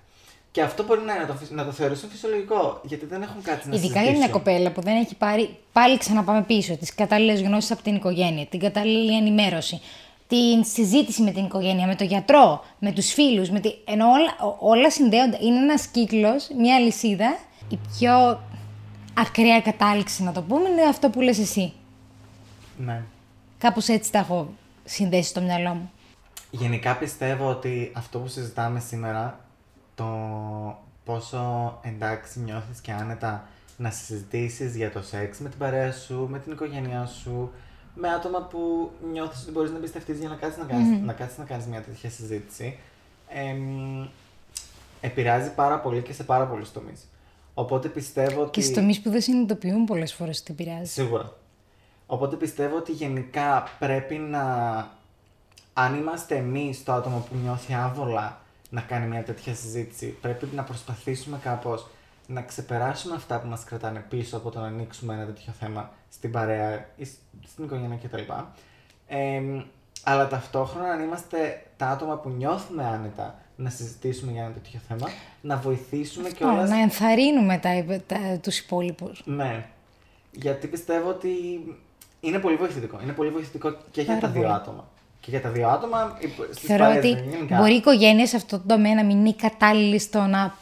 Και 0.50 0.62
αυτό 0.62 0.84
μπορεί 0.84 1.00
να, 1.00 1.26
το, 1.26 1.36
να 1.50 1.64
το 1.64 1.72
θεωρήσουν 1.72 2.08
φυσιολογικό, 2.08 2.80
γιατί 2.82 3.06
δεν 3.06 3.22
έχουν 3.22 3.42
κάτι 3.42 3.68
να 3.68 3.74
Ειδικά 3.74 4.02
για 4.02 4.12
μια 4.12 4.28
κοπέλα 4.28 4.70
που 4.70 4.80
δεν 4.80 4.96
έχει 4.96 5.14
πάρει, 5.14 5.58
πάλι 5.72 5.98
ξαναπάμε 5.98 6.42
πίσω, 6.42 6.76
τις 6.76 6.94
κατάλληλες 6.94 7.42
γνώσεις 7.42 7.70
από 7.70 7.82
την 7.82 7.94
οικογένεια, 7.94 8.46
την 8.46 8.60
κατάλληλη 8.60 9.16
ενημέρωση, 9.16 9.80
την 10.32 10.64
συζήτηση 10.64 11.22
με 11.22 11.30
την 11.30 11.44
οικογένεια, 11.44 11.86
με 11.86 11.94
τον 11.94 12.06
γιατρό, 12.06 12.64
με 12.78 12.92
τους 12.92 13.12
φίλους, 13.12 13.50
με 13.50 13.60
τη... 13.60 13.68
ενώ 13.84 14.04
όλα, 14.10 14.56
όλα 14.58 14.90
συνδέονται. 14.90 15.38
Είναι 15.40 15.56
ένας 15.56 15.86
κύκλος, 15.86 16.48
μια 16.58 16.78
λυσίδα. 16.78 17.38
Η 17.68 17.78
πιο 17.96 18.40
ακραία 19.14 19.60
κατάληξη, 19.60 20.22
να 20.22 20.32
το 20.32 20.42
πούμε, 20.42 20.68
είναι 20.68 20.82
αυτό 20.82 21.10
που 21.10 21.20
λες 21.20 21.38
εσύ. 21.38 21.72
Ναι. 22.76 23.02
Κάπως 23.58 23.88
έτσι 23.88 24.12
τα 24.12 24.18
έχω 24.18 24.52
συνδέσει 24.84 25.28
στο 25.28 25.40
μυαλό 25.40 25.74
μου. 25.74 25.90
Γενικά 26.50 26.96
πιστεύω 26.96 27.48
ότι 27.48 27.92
αυτό 27.94 28.18
που 28.18 28.28
συζητάμε 28.28 28.80
σήμερα, 28.80 29.40
το 29.94 30.06
πόσο 31.04 31.78
εντάξει 31.82 32.40
νιώθεις 32.40 32.80
και 32.80 32.92
άνετα 32.92 33.48
να 33.76 33.90
συζητήσεις 33.90 34.76
για 34.76 34.90
το 34.90 35.02
σεξ 35.02 35.38
με 35.38 35.48
την 35.48 35.58
παρέα 35.58 35.92
σου, 35.92 36.26
με 36.30 36.38
την 36.38 36.52
οικογένειά 36.52 37.06
σου, 37.06 37.50
με 37.94 38.08
άτομα 38.08 38.40
που 38.40 38.90
νιώθεις 39.12 39.42
ότι 39.42 39.50
μπορείς 39.50 39.70
να 39.70 39.76
εμπιστευτείς 39.76 40.18
για 40.18 40.28
να 40.28 40.34
κάτσεις 40.34 40.58
να 40.58 40.64
κάνεις, 40.64 41.00
να, 41.00 41.12
κάτσεις 41.12 41.38
να 41.38 41.44
κάνεις 41.44 41.66
μια 41.66 41.80
τέτοια 41.80 42.10
συζήτηση, 42.10 42.78
εμ, 43.28 44.06
επηρεάζει 45.00 45.54
πάρα 45.54 45.78
πολύ 45.80 46.02
και 46.02 46.12
σε 46.12 46.24
πάρα 46.24 46.46
πολλούς 46.46 46.72
τομείς. 46.72 47.08
Οπότε 47.54 47.88
πιστεύω 47.88 48.40
ότι. 48.40 48.50
Και 48.50 48.60
στι 48.60 48.74
τομείς 48.74 49.00
που 49.00 49.10
δεν 49.10 49.20
συνειδητοποιούν 49.20 49.84
πολλές 49.84 50.14
φορές 50.14 50.40
ότι 50.40 50.52
πειράζει. 50.52 50.90
Σίγουρα. 50.90 51.32
Οπότε 52.06 52.36
πιστεύω 52.36 52.76
ότι 52.76 52.92
γενικά 52.92 53.68
πρέπει 53.78 54.14
να. 54.14 54.40
Αν 55.72 55.94
είμαστε 55.94 56.36
εμείς 56.36 56.84
το 56.84 56.92
άτομο 56.92 57.26
που 57.30 57.36
νιώθει 57.42 57.74
άβολα 57.74 58.40
να 58.70 58.80
κάνει 58.80 59.06
μια 59.06 59.22
τέτοια 59.22 59.54
συζήτηση, 59.54 60.06
πρέπει 60.06 60.48
να 60.54 60.62
προσπαθήσουμε 60.62 61.38
κάπως 61.42 61.86
να 62.32 62.42
ξεπεράσουμε 62.42 63.14
αυτά 63.14 63.40
που 63.40 63.48
μας 63.48 63.64
κρατάνε 63.64 64.04
πίσω 64.08 64.36
από 64.36 64.50
το 64.50 64.60
να 64.60 64.66
ανοίξουμε 64.66 65.14
ένα 65.14 65.24
τέτοιο 65.24 65.52
θέμα 65.58 65.90
στην 66.08 66.30
παρέα 66.30 66.88
ή 66.96 67.04
στην 67.46 67.64
οικογένεια 67.64 67.98
κτλ. 68.02 68.22
Ε, 69.06 69.40
αλλά 70.02 70.28
ταυτόχρονα 70.28 70.88
αν 70.88 71.02
είμαστε 71.02 71.66
τα 71.76 71.86
άτομα 71.88 72.16
που 72.16 72.28
νιώθουμε 72.28 72.84
άνετα 72.84 73.38
να 73.56 73.70
συζητήσουμε 73.70 74.32
για 74.32 74.42
ένα 74.42 74.52
τέτοιο 74.52 74.80
θέμα, 74.88 75.08
να 75.40 75.56
βοηθήσουμε 75.56 76.30
και 76.30 76.44
όλα. 76.44 76.66
Να 76.66 76.80
ενθαρρύνουμε 76.80 77.58
τα, 77.58 78.00
τα, 78.06 78.38
τους 78.42 78.58
υπόλοιπους. 78.58 79.22
Ναι. 79.24 79.66
Γιατί 80.30 80.66
πιστεύω 80.66 81.08
ότι 81.08 81.28
είναι 82.20 82.38
πολύ 82.38 82.56
βοηθητικό. 82.56 83.00
Είναι 83.02 83.12
πολύ 83.12 83.30
βοηθητικό 83.30 83.76
και 83.90 84.02
για 84.02 84.18
τα 84.18 84.28
δύο 84.28 84.48
άτομα. 84.48 84.88
Και 85.20 85.30
για 85.30 85.40
τα 85.40 85.50
δύο 85.50 85.68
άτομα 85.68 86.18
στις 86.50 86.66
Θεωρώ 86.66 86.96
ότι 86.96 87.16
μπορεί 87.48 87.72
η 87.72 87.76
οικογένεια 87.76 88.26
σε 88.26 88.36
αυτό 88.36 88.58
το 88.58 88.64
τομέα 88.66 88.94
να 88.94 89.04
μην 89.04 89.18
είναι 89.18 89.32
κατάλληλη 89.32 89.98
στο 89.98 90.20
να... 90.20 90.54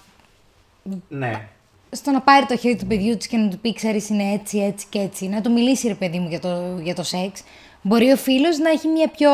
Ναι. 1.08 1.48
Στο 1.90 2.10
να 2.10 2.20
πάρει 2.20 2.46
το 2.46 2.56
χέρι 2.56 2.76
του 2.76 2.86
παιδιού 2.86 3.16
της 3.16 3.26
και 3.26 3.36
να 3.36 3.48
του 3.48 3.58
πει: 3.58 3.72
Ξέρεις, 3.72 4.08
είναι 4.08 4.32
έτσι, 4.32 4.58
έτσι 4.58 4.86
και 4.88 4.98
έτσι. 4.98 5.28
Να 5.28 5.40
του 5.40 5.52
μιλήσει, 5.52 5.88
ρε 5.88 5.94
παιδί 5.94 6.18
μου, 6.18 6.28
για 6.28 6.40
το, 6.40 6.78
για 6.82 6.94
το 6.94 7.02
σεξ. 7.02 7.42
Μπορεί 7.82 8.10
ο 8.10 8.16
φίλος 8.16 8.58
να 8.58 8.70
έχει 8.70 8.88
μια 8.88 9.08
πιο. 9.08 9.30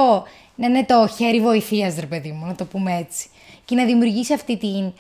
να 0.55 0.67
είναι 0.67 0.85
το 0.85 1.09
χέρι 1.17 1.41
βοηθείας, 1.41 1.99
ρε 1.99 2.07
παιδί 2.07 2.33
μου, 2.33 2.47
να 2.47 2.55
το 2.55 2.65
πούμε 2.65 2.97
έτσι 2.97 3.29
και 3.67 3.75
να 3.75 3.85
δημιουργήσει 3.85 4.33
αυτή 4.33 4.57
τη 4.57 4.93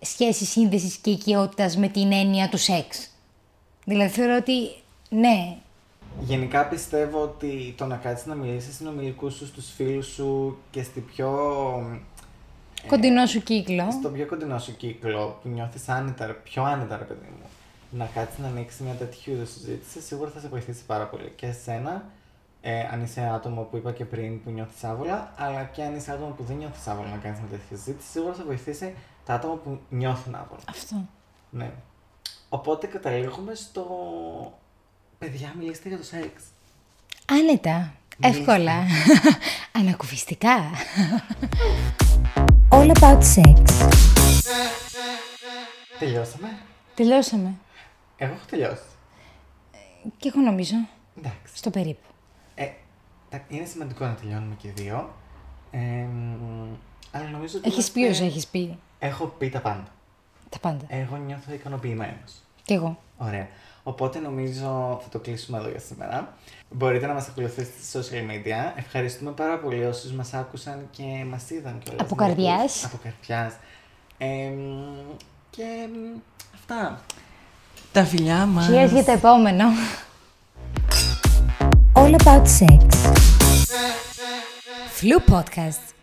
σχέση 0.00 0.44
σύνδεσης 0.44 0.96
και 0.96 1.10
οικειότητας 1.10 1.76
με 1.76 1.88
την 1.88 2.12
έννοια 2.12 2.48
του 2.48 2.58
σεξ. 2.58 3.10
Δηλαδή 3.84 4.10
θεωρώ 4.10 4.36
ότι 4.36 4.52
ναι. 5.08 5.56
Γενικά 6.20 6.66
πιστεύω 6.66 7.22
ότι 7.22 7.74
το 7.76 7.86
να 7.86 7.96
κάτσεις 7.96 8.26
να 8.26 8.34
μιλήσεις 8.34 8.76
συνομιλικούς 8.76 9.34
σου, 9.34 9.46
στους 9.46 9.70
φίλους 9.76 10.06
σου 10.06 10.58
και 10.70 10.82
στη 10.82 11.00
πιο... 11.00 11.30
Κοντινό 12.86 13.26
σου 13.26 13.42
κύκλο. 13.42 13.90
Στο 13.90 14.08
πιο 14.08 14.26
κοντινό 14.26 14.58
σου 14.58 14.76
κύκλο 14.76 15.38
που 15.42 15.48
νιώθεις 15.48 15.88
άνετα, 15.88 16.26
πιο 16.26 16.62
άνετα 16.62 16.96
ρε 16.96 17.04
παιδί 17.04 17.26
μου. 17.38 17.46
Να 17.90 18.04
κάτσεις 18.14 18.38
να 18.38 18.46
ανοίξεις 18.46 18.80
μια 18.80 18.92
τέτοιου 18.92 19.32
είδους 19.32 19.50
συζήτηση 19.50 20.00
σίγουρα 20.00 20.30
θα 20.30 20.40
σε 20.40 20.48
βοηθήσει 20.48 20.84
πάρα 20.86 21.06
πολύ. 21.06 21.32
Και 21.36 21.46
εσένα 21.46 22.04
ε, 22.60 22.80
αν 22.80 23.02
είσαι 23.02 23.30
άτομο 23.34 23.62
που 23.62 23.76
είπα 23.76 23.92
και 23.92 24.04
πριν 24.04 24.42
που 24.42 24.50
νιώθεις 24.50 24.84
άβολα, 24.84 25.32
αλλά 25.36 25.62
και 25.62 25.82
αν 25.82 25.96
είσαι 25.96 26.12
άτομο 26.12 26.30
που 26.30 26.42
δεν 26.42 26.56
νιώθεις 26.56 26.86
άβολα 26.86 27.08
να 27.08 27.16
κάνεις 27.16 27.38
μια 27.38 27.48
τέτοια 27.48 27.76
συζήτηση, 27.76 28.10
σίγουρα 28.10 28.32
θα 28.32 28.44
βοηθήσει 28.44 28.94
τα 29.24 29.34
άτομα 29.34 29.54
που 29.54 29.80
νιώθουν 29.88 30.34
άβολα. 30.34 30.60
Αυτό. 30.68 31.06
Ναι. 31.50 31.70
Οπότε 32.48 32.86
καταλήγουμε 32.86 33.54
στο. 33.54 33.84
Παιδιά, 35.18 35.54
μιλήστε 35.58 35.88
για 35.88 35.98
το 35.98 36.04
σεξ. 36.04 36.42
Άνετα. 37.30 37.94
Εύκολα. 38.20 38.84
Ανακουφιστικά. 39.80 40.56
All 42.72 42.90
about 43.00 43.22
sex. 43.22 43.62
Τελειώσαμε; 45.98 46.58
Τελειώσαμε. 46.94 47.54
Εγώ 48.16 48.32
έχω 48.32 48.44
τελειώσει. 48.50 48.82
Και 50.16 50.28
εγώ 50.34 50.40
νομίζω. 50.40 50.74
Εντάξει. 51.18 51.56
Στο 51.56 51.70
περίπου. 51.70 52.06
Ε, 52.54 52.68
είναι 53.48 53.64
σημαντικό 53.64 54.04
να 54.04 54.14
τελειώνουμε 54.14 54.54
και 54.54 54.68
δύο. 54.74 55.14
Ε, 55.70 56.06
αλλά 57.10 57.28
νομίζω 57.28 57.58
ότι. 57.58 57.68
Έχεις 57.68 57.90
πει 57.90 58.00
όσο 58.00 58.24
έχεις 58.24 58.46
πει. 58.46 58.78
Έχω 58.98 59.26
πει 59.26 59.48
τα 59.48 59.60
πάντα. 59.60 59.88
Τα 60.48 60.58
πάντα. 60.58 60.84
Εγώ 60.88 61.16
νιώθω 61.16 61.52
ικανοποιημένος. 61.52 62.42
Κι 62.62 62.72
εγώ. 62.72 62.98
Ωραία. 63.18 63.48
Οπότε 63.82 64.18
νομίζω 64.18 64.98
θα 65.02 65.08
το 65.10 65.18
κλείσουμε 65.18 65.58
εδώ 65.58 65.68
για 65.68 65.78
σήμερα. 65.80 66.34
Μπορείτε 66.70 67.06
να 67.06 67.12
μας 67.12 67.28
ακολουθήσετε 67.28 67.82
στα 67.82 68.00
social 68.00 68.30
media. 68.30 68.72
Ευχαριστούμε 68.76 69.30
πάρα 69.30 69.58
πολύ 69.58 69.84
όσους 69.84 70.12
μας 70.12 70.34
άκουσαν 70.34 70.88
και 70.90 71.24
μας 71.30 71.50
είδαν 71.50 71.80
κιόλας. 71.82 72.00
Από 72.00 72.14
καρδιάς. 72.14 72.84
Από 72.84 72.98
καρδιάς. 73.02 73.52
Ε, 74.18 74.52
και 75.50 75.64
αυτά. 76.54 77.00
Τα 77.92 78.04
φιλιά 78.04 78.46
μας. 78.46 78.68
Cheers 78.68 78.90
για 78.92 79.04
το 79.04 79.12
επόμενο. 79.12 79.64
All 81.94 82.14
about 82.14 82.46
sex. 82.60 82.86
Flu 85.00 85.18
Podcast. 85.32 85.99